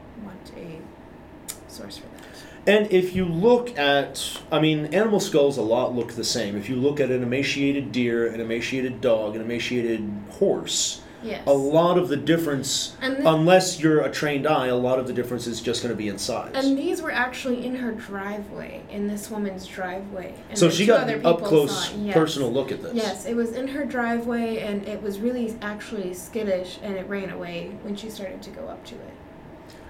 [0.56, 2.22] a source for that.
[2.68, 6.56] And if you look at, I mean, animal skulls a lot look the same.
[6.56, 11.42] If you look at an emaciated deer, an emaciated dog, an emaciated horse, Yes.
[11.46, 15.46] a lot of the difference, unless you're a trained eye, a lot of the difference
[15.46, 16.52] is just going to be in size.
[16.54, 20.34] and these were actually in her driveway, in this woman's driveway.
[20.50, 21.92] And so she got an up close.
[21.94, 22.14] Yes.
[22.14, 22.94] personal look at this.
[22.94, 27.30] Yes, it was in her driveway, and it was really actually skittish, and it ran
[27.30, 29.14] away when she started to go up to it.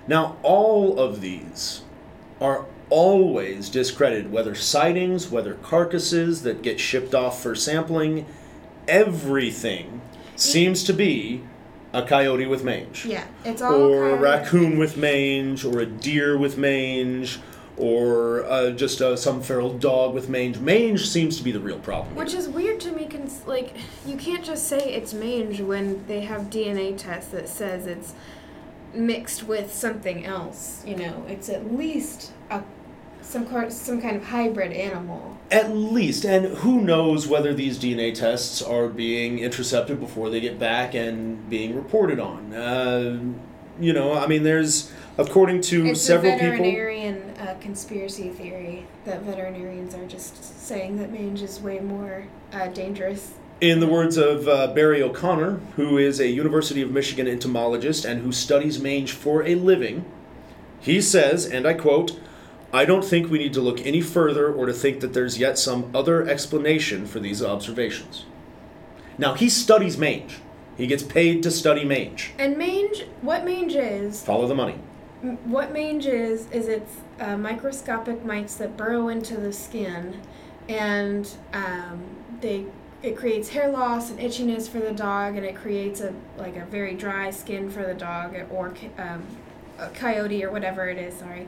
[0.09, 1.83] Now, all of these
[2.41, 8.27] are always discredited, whether sightings, whether carcasses that get shipped off for sampling,
[8.87, 10.01] everything
[10.37, 11.43] seems to be
[11.93, 13.05] a coyote with mange.
[13.07, 17.41] Yeah, it's all Or a raccoon with mange, or a deer with mange,
[17.77, 20.59] or uh, just uh, some feral dog with mange.
[20.59, 22.15] Mange seems to be the real problem.
[22.15, 23.75] Which is weird to me, cons- like,
[24.07, 28.15] you can't just say it's mange when they have DNA tests that says it's
[28.99, 30.83] mixed with something else.
[30.87, 32.63] You know, it's at least a
[33.23, 35.37] some kind some kind of hybrid animal.
[35.51, 40.59] At least, and who knows whether these DNA tests are being intercepted before they get
[40.59, 42.53] back and being reported on.
[42.53, 43.21] Uh,
[43.79, 46.51] you know, I mean, there's, according to It's several a people.
[46.51, 52.69] veterinarian uh, conspiracy theory that veterinarians are just saying that mange is way more uh,
[52.69, 53.35] dangerous.
[53.61, 58.21] In the words of uh, Barry O'Connor, who is a University of Michigan entomologist and
[58.21, 60.05] who studies mange for a living,
[60.79, 62.19] he says, and I quote,
[62.73, 65.59] I don't think we need to look any further or to think that there's yet
[65.59, 68.27] some other explanation for these observations.
[69.17, 70.41] Now, he studies mange.
[70.77, 72.33] He gets paid to study mange.
[72.39, 74.79] And mange, what mange is, Follow the money.
[75.23, 80.21] M- What mange is is it's uh, microscopic mites that burrow into the skin,
[80.69, 82.03] and um,
[82.43, 82.67] they
[83.03, 86.65] it creates hair loss and itchiness for the dog, and it creates a like a
[86.67, 89.23] very dry skin for the dog or um,
[89.79, 91.15] a coyote or whatever it is.
[91.19, 91.47] Sorry,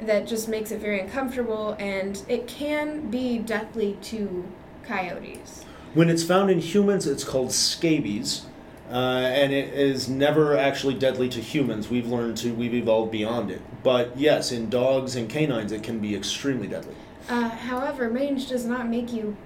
[0.00, 4.46] that just makes it very uncomfortable, and it can be deathly to
[4.82, 5.64] coyotes.
[5.94, 8.46] When it's found in humans, it's called scabies,
[8.90, 11.88] uh, and it is never actually deadly to humans.
[11.88, 13.62] We've learned to, we've evolved beyond it.
[13.82, 16.94] But yes, in dogs and canines, it can be extremely deadly.
[17.28, 19.36] Uh, however, mange does not make you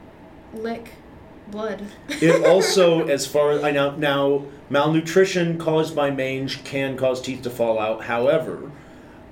[0.53, 0.93] lick
[1.53, 1.85] blood.
[2.09, 7.43] It also, as far as I know, now malnutrition caused by mange can cause teeth
[7.43, 8.05] to fall out.
[8.05, 8.73] However,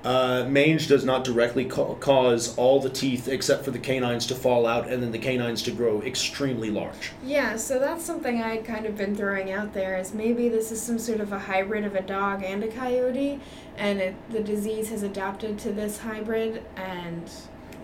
[0.05, 4.35] uh, mange does not directly ca- cause all the teeth except for the canines to
[4.35, 7.13] fall out and then the canines to grow extremely large.
[7.23, 10.73] Yeah, so that's something I had kind of been throwing out there is maybe this
[10.73, 13.41] is some sort of a hybrid of a dog and a coyote,
[13.77, 17.31] and it, the disease has adapted to this hybrid, and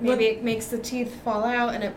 [0.00, 1.94] maybe it makes the teeth fall out, and it,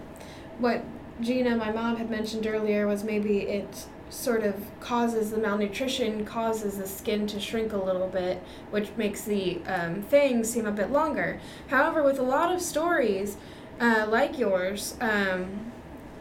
[0.58, 0.84] what
[1.22, 6.78] Gina, my mom, had mentioned earlier was maybe it sort of causes the malnutrition, causes
[6.78, 8.42] the skin to shrink a little bit,
[8.72, 11.40] which makes the um, fangs seem a bit longer.
[11.68, 13.38] However, with a lot of stories
[13.80, 15.72] uh, like yours, um,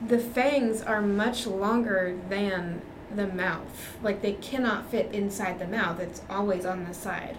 [0.06, 2.82] the fangs are much longer than
[3.14, 3.96] the mouth.
[4.02, 6.00] Like they cannot fit inside the mouth.
[6.00, 7.38] It's always on the side.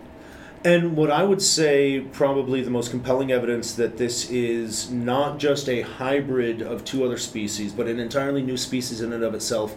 [0.65, 5.69] And what I would say, probably the most compelling evidence that this is not just
[5.69, 9.75] a hybrid of two other species, but an entirely new species in and of itself,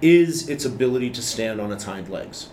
[0.00, 2.48] is its ability to stand on its hind legs.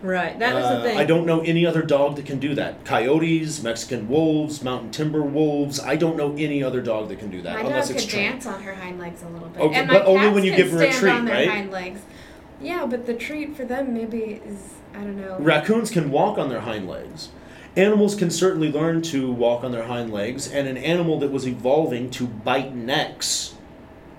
[0.00, 0.38] Right.
[0.38, 0.96] That was Uh, the thing.
[0.98, 2.84] I don't know any other dog that can do that.
[2.84, 5.80] Coyotes, Mexican wolves, mountain timber wolves.
[5.80, 8.06] I don't know any other dog that can do that My dog unless could it's
[8.06, 8.32] trained.
[8.34, 9.60] dance on her hind legs a little bit.
[9.60, 11.48] Okay, and my but only when you give her a stand treat, on their right?
[11.48, 12.00] hind legs.
[12.62, 15.36] Yeah, but the treat for them maybe is I don't know.
[15.38, 17.28] Raccoons can walk on their hind legs.
[17.76, 21.46] Animals can certainly learn to walk on their hind legs, and an animal that was
[21.46, 23.54] evolving to bite necks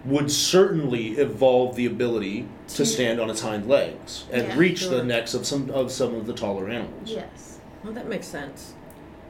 [0.06, 4.88] would certainly evolve the ability to To- stand on its hind legs and Yeah, reach
[4.88, 7.10] the necks of some of some of the taller animals.
[7.12, 8.74] Yes, well, that makes sense.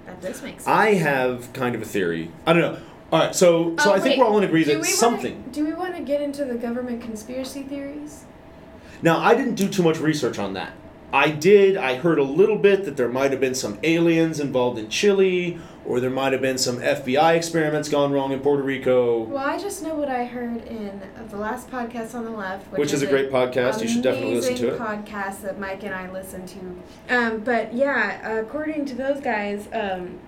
[0.06, 0.68] that does make sense.
[0.68, 2.30] I have kind of a theory.
[2.46, 2.78] I don't know.
[3.12, 4.20] All right, so so Oh, I think wait.
[4.20, 5.40] we're all in agreement that something.
[5.40, 8.26] Wanna, do we want to get into the government conspiracy theories?
[9.02, 10.74] Now, I didn't do too much research on that.
[11.12, 11.76] I did.
[11.78, 15.60] I heard a little bit that there might have been some aliens involved in Chile,
[15.86, 19.58] or there might have been some FBI experiments gone wrong in Puerto Rico, Well, I
[19.58, 23.02] just know what I heard in the last podcast on the left, which, which is
[23.02, 23.82] a great podcast.
[23.82, 24.80] You should definitely listen to it.
[24.80, 27.16] podcast that Mike and I listen to.
[27.16, 30.20] Um, but yeah, according to those guys, um,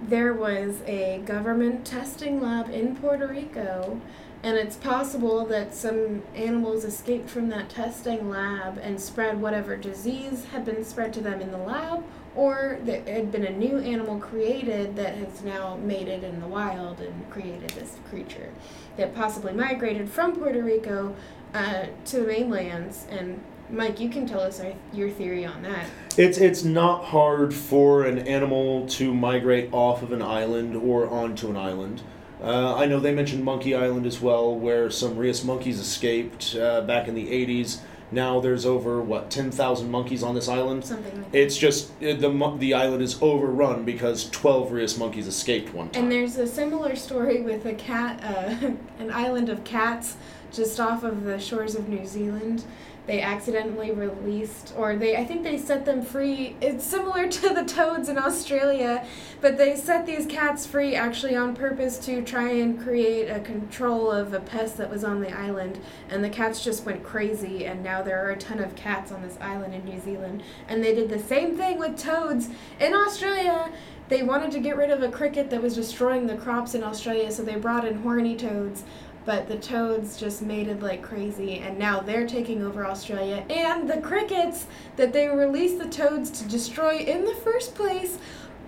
[0.00, 4.00] there was a government testing lab in Puerto Rico,
[4.42, 10.44] and it's possible that some animals escaped from that testing lab and spread whatever disease
[10.52, 12.04] had been spread to them in the lab,
[12.36, 16.46] or that there had been a new animal created that has now mated in the
[16.46, 18.50] wild and created this creature
[18.96, 21.16] that possibly migrated from Puerto Rico
[21.54, 23.06] uh, to the mainlands.
[23.10, 25.86] And Mike, you can tell us our, your theory on that.
[26.16, 31.48] It's it's not hard for an animal to migrate off of an island or onto
[31.50, 32.02] an island.
[32.42, 36.82] Uh, I know they mentioned Monkey Island as well, where some rhesus monkeys escaped uh,
[36.82, 37.80] back in the '80s.
[38.10, 40.84] Now there's over what ten thousand monkeys on this island.
[40.84, 41.38] Something like that.
[41.38, 46.04] It's just uh, the the island is overrun because twelve rhesus monkeys escaped one time.
[46.04, 50.16] And there's a similar story with a cat, uh, an island of cats
[50.52, 52.64] just off of the shores of New Zealand.
[53.08, 56.56] They accidentally released, or they, I think they set them free.
[56.60, 59.06] It's similar to the toads in Australia,
[59.40, 64.10] but they set these cats free actually on purpose to try and create a control
[64.10, 65.80] of a pest that was on the island.
[66.10, 69.22] And the cats just went crazy, and now there are a ton of cats on
[69.22, 70.42] this island in New Zealand.
[70.68, 73.72] And they did the same thing with toads in Australia
[74.08, 77.30] they wanted to get rid of a cricket that was destroying the crops in Australia,
[77.30, 78.84] so they brought in horny toads.
[79.28, 83.44] But the toads just mated like crazy, and now they're taking over Australia.
[83.50, 84.64] And the crickets
[84.96, 88.16] that they released the toads to destroy in the first place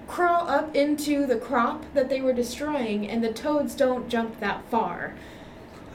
[0.07, 4.63] crawl up into the crop that they were destroying, and the toads don't jump that
[4.71, 5.15] far.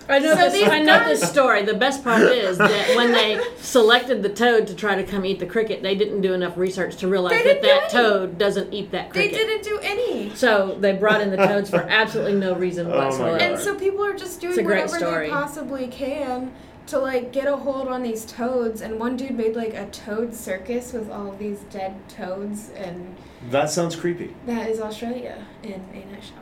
[0.07, 0.53] I know So this.
[0.53, 1.63] these I know guys- this story.
[1.63, 5.39] The best part is that when they selected the toad to try to come eat
[5.39, 8.07] the cricket, they didn't do enough research to realize that that do any.
[8.09, 9.31] toad doesn't eat that cricket.
[9.31, 10.31] They didn't do any.
[10.35, 13.37] So they brought in the toads for absolutely no reason Oh my whatsoever.
[13.37, 15.27] And so people are just doing a great whatever story.
[15.27, 16.51] they possibly can
[16.87, 18.81] to like get a hold on these toads.
[18.81, 23.15] And one dude made like a toad circus with all of these dead toads, and
[23.49, 24.35] that sounds creepy.
[24.45, 26.37] that is Australia in a nutshell.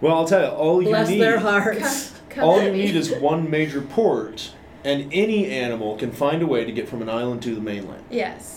[0.00, 2.10] Well, I'll tell you, all you Bless need their hearts.
[2.30, 4.52] Come, come all you need is one major port,
[4.84, 8.04] and any animal can find a way to get from an island to the mainland.
[8.10, 8.56] yes.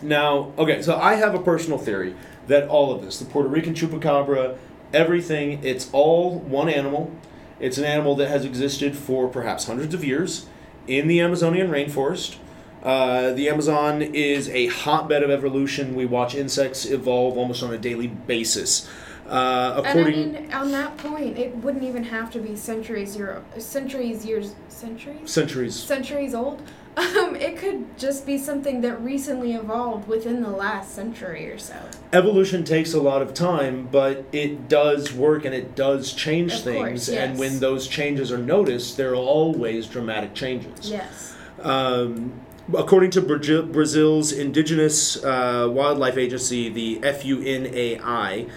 [0.00, 2.14] Now, okay, so I have a personal theory
[2.46, 4.56] that all of this, the Puerto Rican chupacabra,
[4.92, 7.10] everything, it's all one animal.
[7.58, 10.46] It's an animal that has existed for perhaps hundreds of years
[10.86, 12.36] in the Amazonian rainforest.
[12.84, 15.96] Uh, the Amazon is a hotbed of evolution.
[15.96, 18.88] We watch insects evolve almost on a daily basis.
[19.28, 23.42] Uh, And I mean, on that point, it wouldn't even have to be centuries year,
[23.58, 25.74] centuries years, centuries, centuries.
[25.74, 26.62] centuries old.
[26.98, 31.76] Um, it could just be something that recently evolved within the last century or so.
[32.12, 36.62] evolution takes a lot of time, but it does work and it does change Of
[36.62, 37.06] things.
[37.06, 40.90] course, And when those changes are noticed, there are always dramatic changes.
[40.90, 41.36] Yes.
[41.62, 42.32] Um,
[42.76, 48.48] according to Brazil's indigenous uh, wildlife agency, the FUNAI,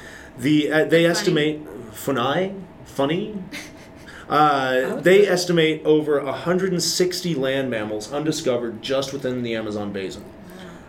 [0.41, 1.05] the uh, they Funny.
[1.05, 3.41] estimate FUNAI funny.
[4.29, 10.23] Uh, they estimate over 160 land mammals undiscovered just within the Amazon basin.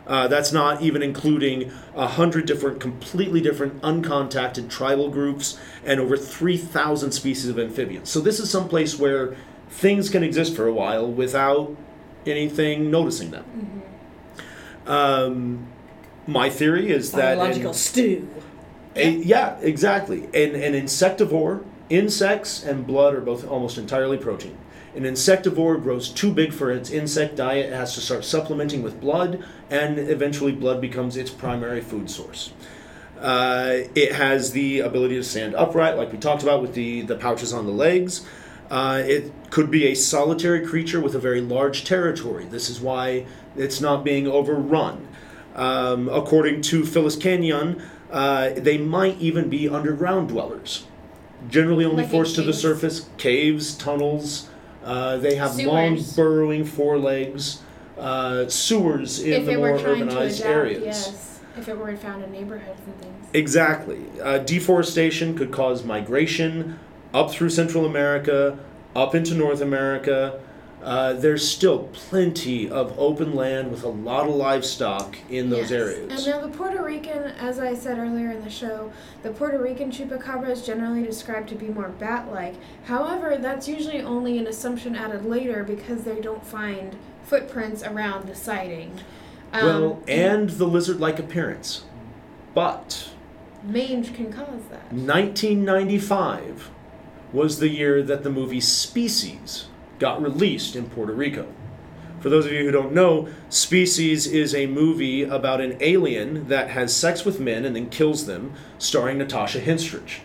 [0.06, 6.16] Uh, that's not even including a hundred different, completely different, uncontacted tribal groups and over
[6.16, 8.08] 3,000 species of amphibians.
[8.08, 9.34] So this is some place where
[9.68, 11.76] things can exist for a while without
[12.24, 13.82] anything noticing them.
[14.86, 15.66] Um,
[16.28, 17.74] my theory is that in- Biological
[18.96, 20.24] a- yeah, exactly.
[20.26, 24.56] An, an insectivore, insects and blood are both almost entirely protein.
[24.94, 29.00] An insectivore grows too big for its insect diet, it has to start supplementing with
[29.00, 32.52] blood, and eventually blood becomes its primary food source.
[33.18, 37.16] Uh, it has the ability to stand upright, like we talked about with the, the
[37.16, 38.26] pouches on the legs.
[38.70, 42.44] Uh, it could be a solitary creature with a very large territory.
[42.46, 43.26] This is why
[43.56, 45.06] it's not being overrun.
[45.54, 47.82] Um, according to Phylis Canion,
[48.12, 50.86] uh, they might even be underground dwellers.
[51.48, 54.48] Generally, only Like forced to the surface, caves, tunnels.
[54.84, 57.62] Uh, they have long, burrowing forelegs,
[57.98, 60.84] uh, sewers in if the more were trying to urbanized adapt, areas.
[60.84, 61.40] yes.
[61.56, 63.28] If it were found in neighborhoods and things.
[63.34, 64.00] Exactly.
[64.22, 66.78] Uh, deforestation could cause migration
[67.12, 68.58] up through Central America,
[68.96, 70.40] up into North America.
[70.82, 75.72] Uh, there's still plenty of open land with a lot of livestock in those Yes.
[75.72, 76.10] areas.
[76.26, 78.90] And now the Puerto Rican, as I said earlier in the show,
[79.22, 82.54] the Puerto Rican chupacabra is generally described to be more bat-like.
[82.86, 88.34] However, that's usually only an assumption added later because they don't find footprints around the
[88.34, 88.98] sighting.
[89.52, 91.84] Um, well, and the lizard like appearance.
[92.54, 93.10] But
[93.62, 94.92] mange can cause that.
[94.92, 96.70] 1995
[97.32, 99.66] was the year that the movie Species
[100.02, 101.46] got released in Puerto Rico.
[102.20, 106.70] For those of you who don't know, Species is a movie about an alien that
[106.70, 110.18] has sex with men and then kills them, starring Natasha Henstridge.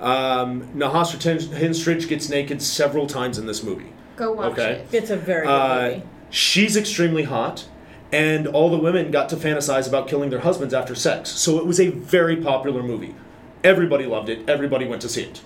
[0.00, 3.92] Um, Natasha Ten- Henstridge gets naked several times in this movie.
[4.16, 4.72] Go watch Okay.
[4.72, 4.88] it.
[4.92, 6.02] It's a very good Uh, movie.
[6.30, 7.64] she's extremely hot,
[8.12, 11.30] and all the women got to fantasize about killing their husbands after sex.
[11.30, 13.14] So it was a very popular movie.
[13.62, 14.40] Everybody loved it.
[14.48, 15.40] Everybody went to see it.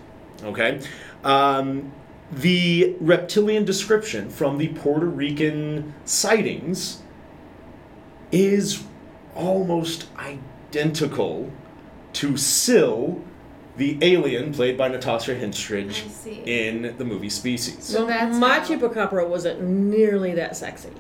[0.44, 0.78] Okay,
[1.24, 1.92] um,
[2.30, 7.02] the reptilian description from the Puerto Rican sightings
[8.30, 8.84] is
[9.34, 11.50] almost identical
[12.14, 13.22] to Sil,
[13.76, 16.02] the alien played by Natasha Henstridge
[16.46, 17.84] in the movie Species.
[17.84, 20.90] So that's my how- chupacabra wasn't nearly that sexy.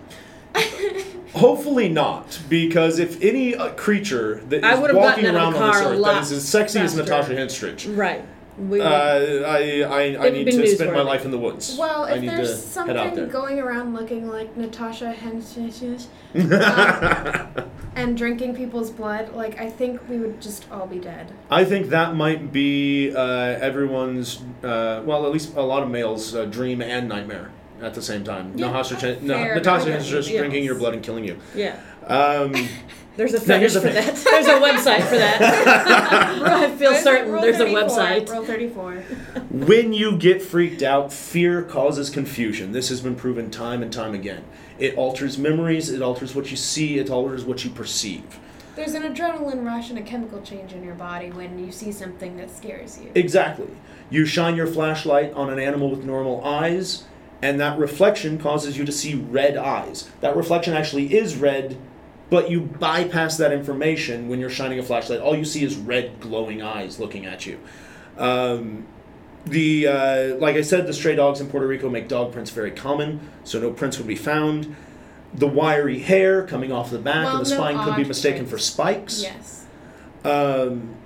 [1.34, 5.54] Hopefully not, because if any uh, creature that I is walking gotten out of around
[5.62, 6.96] on this earth lot that is as sexy as.
[6.96, 8.24] Natasha Henstridge, Right.
[8.58, 11.76] We, uh, I, I, I need to spend my life in the woods.
[11.78, 13.26] Well, I if need there's to head out something there.
[13.26, 16.06] going around looking like Natasha Henstridge
[17.56, 21.32] um, and drinking people's blood, like I think we would just all be dead.
[21.50, 26.34] I think that might be uh, everyone's, uh, well, at least a lot of males'
[26.34, 27.50] uh, dream and nightmare
[27.80, 28.52] at the same time.
[28.56, 29.54] Yeah, Natasha, Chen- no.
[29.54, 30.38] Natasha Okay, Henstridge yes.
[30.38, 31.38] drinking your blood and killing you.
[31.54, 31.78] yeah.
[32.06, 32.54] Um,
[33.18, 33.94] There's a fetish for thing.
[33.94, 34.14] that.
[34.14, 35.42] There's a website for that.
[36.46, 38.30] I feel There's certain Rule there's a website.
[38.30, 38.92] Rule 34.
[39.50, 42.70] when you get freaked out, fear causes confusion.
[42.70, 44.44] This has been proven time and time again.
[44.78, 48.38] It alters memories, it alters what you see, it alters what you perceive.
[48.76, 52.36] There's an adrenaline rush and a chemical change in your body when you see something
[52.36, 53.10] that scares you.
[53.16, 53.66] Exactly.
[54.10, 57.02] You shine your flashlight on an animal with normal eyes,
[57.42, 60.08] and that reflection causes you to see red eyes.
[60.20, 61.76] That reflection actually is red,
[62.30, 65.20] but you bypass that information when you're shining a flashlight.
[65.20, 67.58] All you see is red glowing eyes looking at you.
[68.16, 68.86] Um,
[69.46, 72.70] the uh, like I said, the stray dogs in Puerto Rico make dog prints very
[72.70, 74.74] common, so no prints would be found.
[75.32, 78.46] The wiry hair coming off the back Well, and the no spine could be mistaken
[78.46, 79.22] for spikes.
[79.22, 79.66] Yes.
[80.24, 80.96] Um,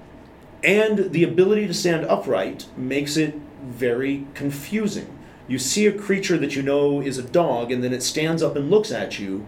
[0.64, 5.18] and the ability to stand upright makes it very confusing.
[5.48, 8.56] You see a creature that you know is a dog, and then it stands up
[8.56, 9.46] and looks at you.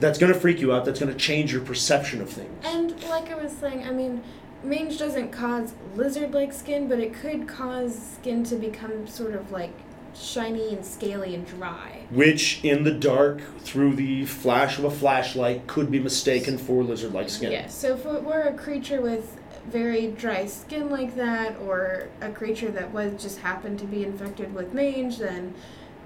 [0.00, 0.84] That's going to freak you out.
[0.84, 2.64] That's going to change your perception of things.
[2.64, 4.22] And like I was saying, I mean,
[4.64, 9.72] mange doesn't cause lizard-like skin, but it could cause skin to become sort of like
[10.14, 12.06] shiny and scaly and dry.
[12.10, 17.12] Which, in the dark, through the flash of a flashlight, could be mistaken for lizard
[17.12, 17.52] like skin.
[17.52, 17.68] Yeah.
[17.68, 19.38] So if it were a creature with
[19.68, 24.52] very dry skin like that, or a creature that was just happened to be infected
[24.54, 25.54] with mange, then,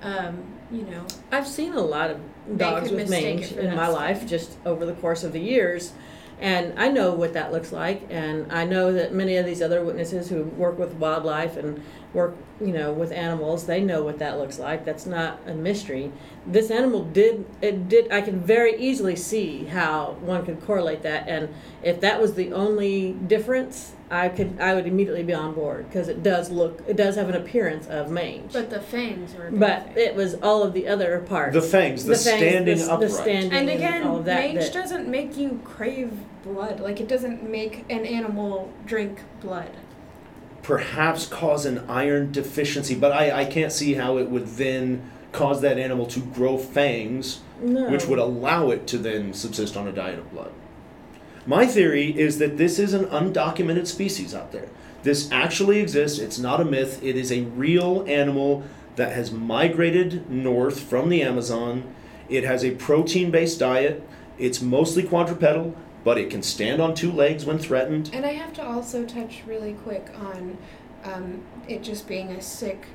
[0.02, 4.26] um, you know, I've seen a lot of They dogs with mange in my life
[4.26, 5.92] just over the course of the years.
[6.40, 9.84] And I know what that looks like, and I know that many of these other
[9.84, 11.80] witnesses who work with wildlife and
[12.12, 14.84] work, you know, with animals, they know what that looks like.
[14.84, 16.12] That's not a mystery.
[16.46, 21.28] This animal did it did I can very easily see how one could correlate that,
[21.28, 21.48] and
[21.82, 26.08] if that was the only difference, I could I would immediately be on board because
[26.08, 28.52] it does look it does have an appearance of mange.
[28.52, 29.50] but the fangs were.
[29.50, 30.06] big But thing.
[30.06, 31.54] it was all of the other parts.
[31.54, 33.00] The fangs, the, fangs, standing the, upright.
[33.00, 34.40] The standing And again, all of that.
[34.54, 36.12] mange that- doesn't make you crave
[36.44, 36.78] blood.
[36.78, 39.70] Like it doesn't make an animal drink blood.
[40.64, 45.60] Perhaps cause an iron deficiency, but I, I can't see how it would then cause
[45.60, 47.90] that animal to grow fangs, no.
[47.90, 50.52] which would allow it to then subsist on a diet of blood.
[51.46, 54.68] My theory is that this is an undocumented species out there.
[55.02, 58.64] This actually exists, it's not a myth, it is a real animal
[58.96, 61.94] that has migrated north from the Amazon.
[62.30, 64.02] It has a protein based diet.
[64.38, 68.10] It's mostly quadrupedal, but it can stand on two legs when threatened.
[68.12, 70.58] And I have to also touch really quick on
[71.02, 72.86] um, it just being a sick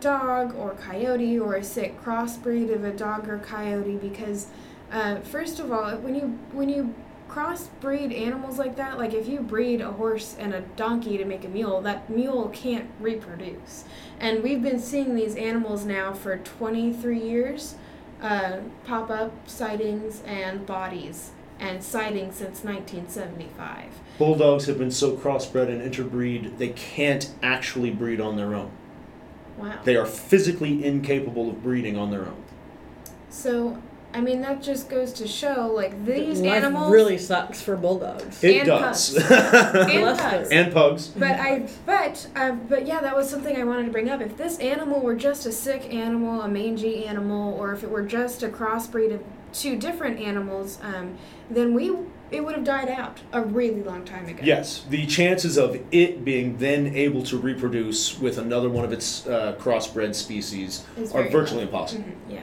[0.00, 4.48] dog or coyote or a sick crossbreed of a dog or coyote because
[4.92, 6.94] uh, first of all when you when you
[7.28, 11.42] crossbreed animals like that like if you breed a horse and a donkey to make
[11.44, 13.84] a mule that mule can't reproduce
[14.20, 17.76] and we've been seeing these animals now for 23 years
[18.20, 21.30] uh, pop up sightings and bodies
[21.60, 23.84] and sightings since 1975
[24.18, 28.70] Bulldogs have been so crossbred and interbreed, they can't actually breed on their own.
[29.56, 32.42] wow They are physically incapable of breeding on their own.
[33.30, 33.78] So,
[34.12, 36.92] I mean, that just goes to show like these Life animals.
[36.92, 38.44] really sucks for bulldogs.
[38.44, 39.16] It And does.
[39.30, 40.48] and pugs.
[40.50, 41.08] and pugs.
[41.08, 44.20] But I, but, uh, but yeah, that was something I wanted to bring up.
[44.20, 48.02] If this animal were just a sick animal, a mangy animal, or if it were
[48.04, 49.24] just a crossbreed of
[49.54, 51.16] two different animals, um,
[51.50, 51.96] then we
[52.30, 54.40] it would have died out a really long time ago.
[54.42, 59.24] Yes, the chances of it being then able to reproduce with another one of its
[59.26, 61.66] uh, crossbred species Is are virtually low.
[61.68, 62.40] impossible, Mhm, Yeah.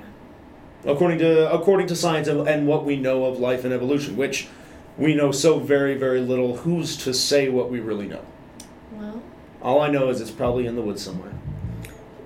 [0.91, 4.47] according to according to science and, and what we know of life and evolution, which
[4.97, 6.57] we know so very very little.
[6.57, 8.21] Who's to say what we really know?
[8.97, 9.21] Well,
[9.61, 11.33] All I know is it's probably in the woods somewhere.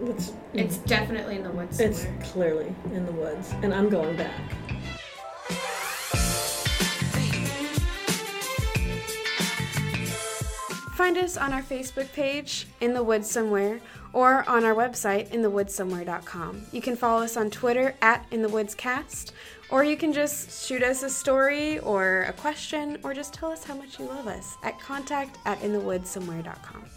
[0.06, 4.40] It's, it's definitely in the woods it's clearly in the woods, and I'm going back.
[10.96, 13.82] Find us on our Facebook page, In the Woods Somewhere,
[14.14, 16.66] or on our website, inthewoodsomewhere.com.
[16.72, 19.34] You can follow us on Twitter at In the Woods Cast,
[19.70, 23.64] or you can just shoot us a story or a question, or just tell us
[23.64, 26.95] how much you love us at contact at inthewoodsomewhere.com.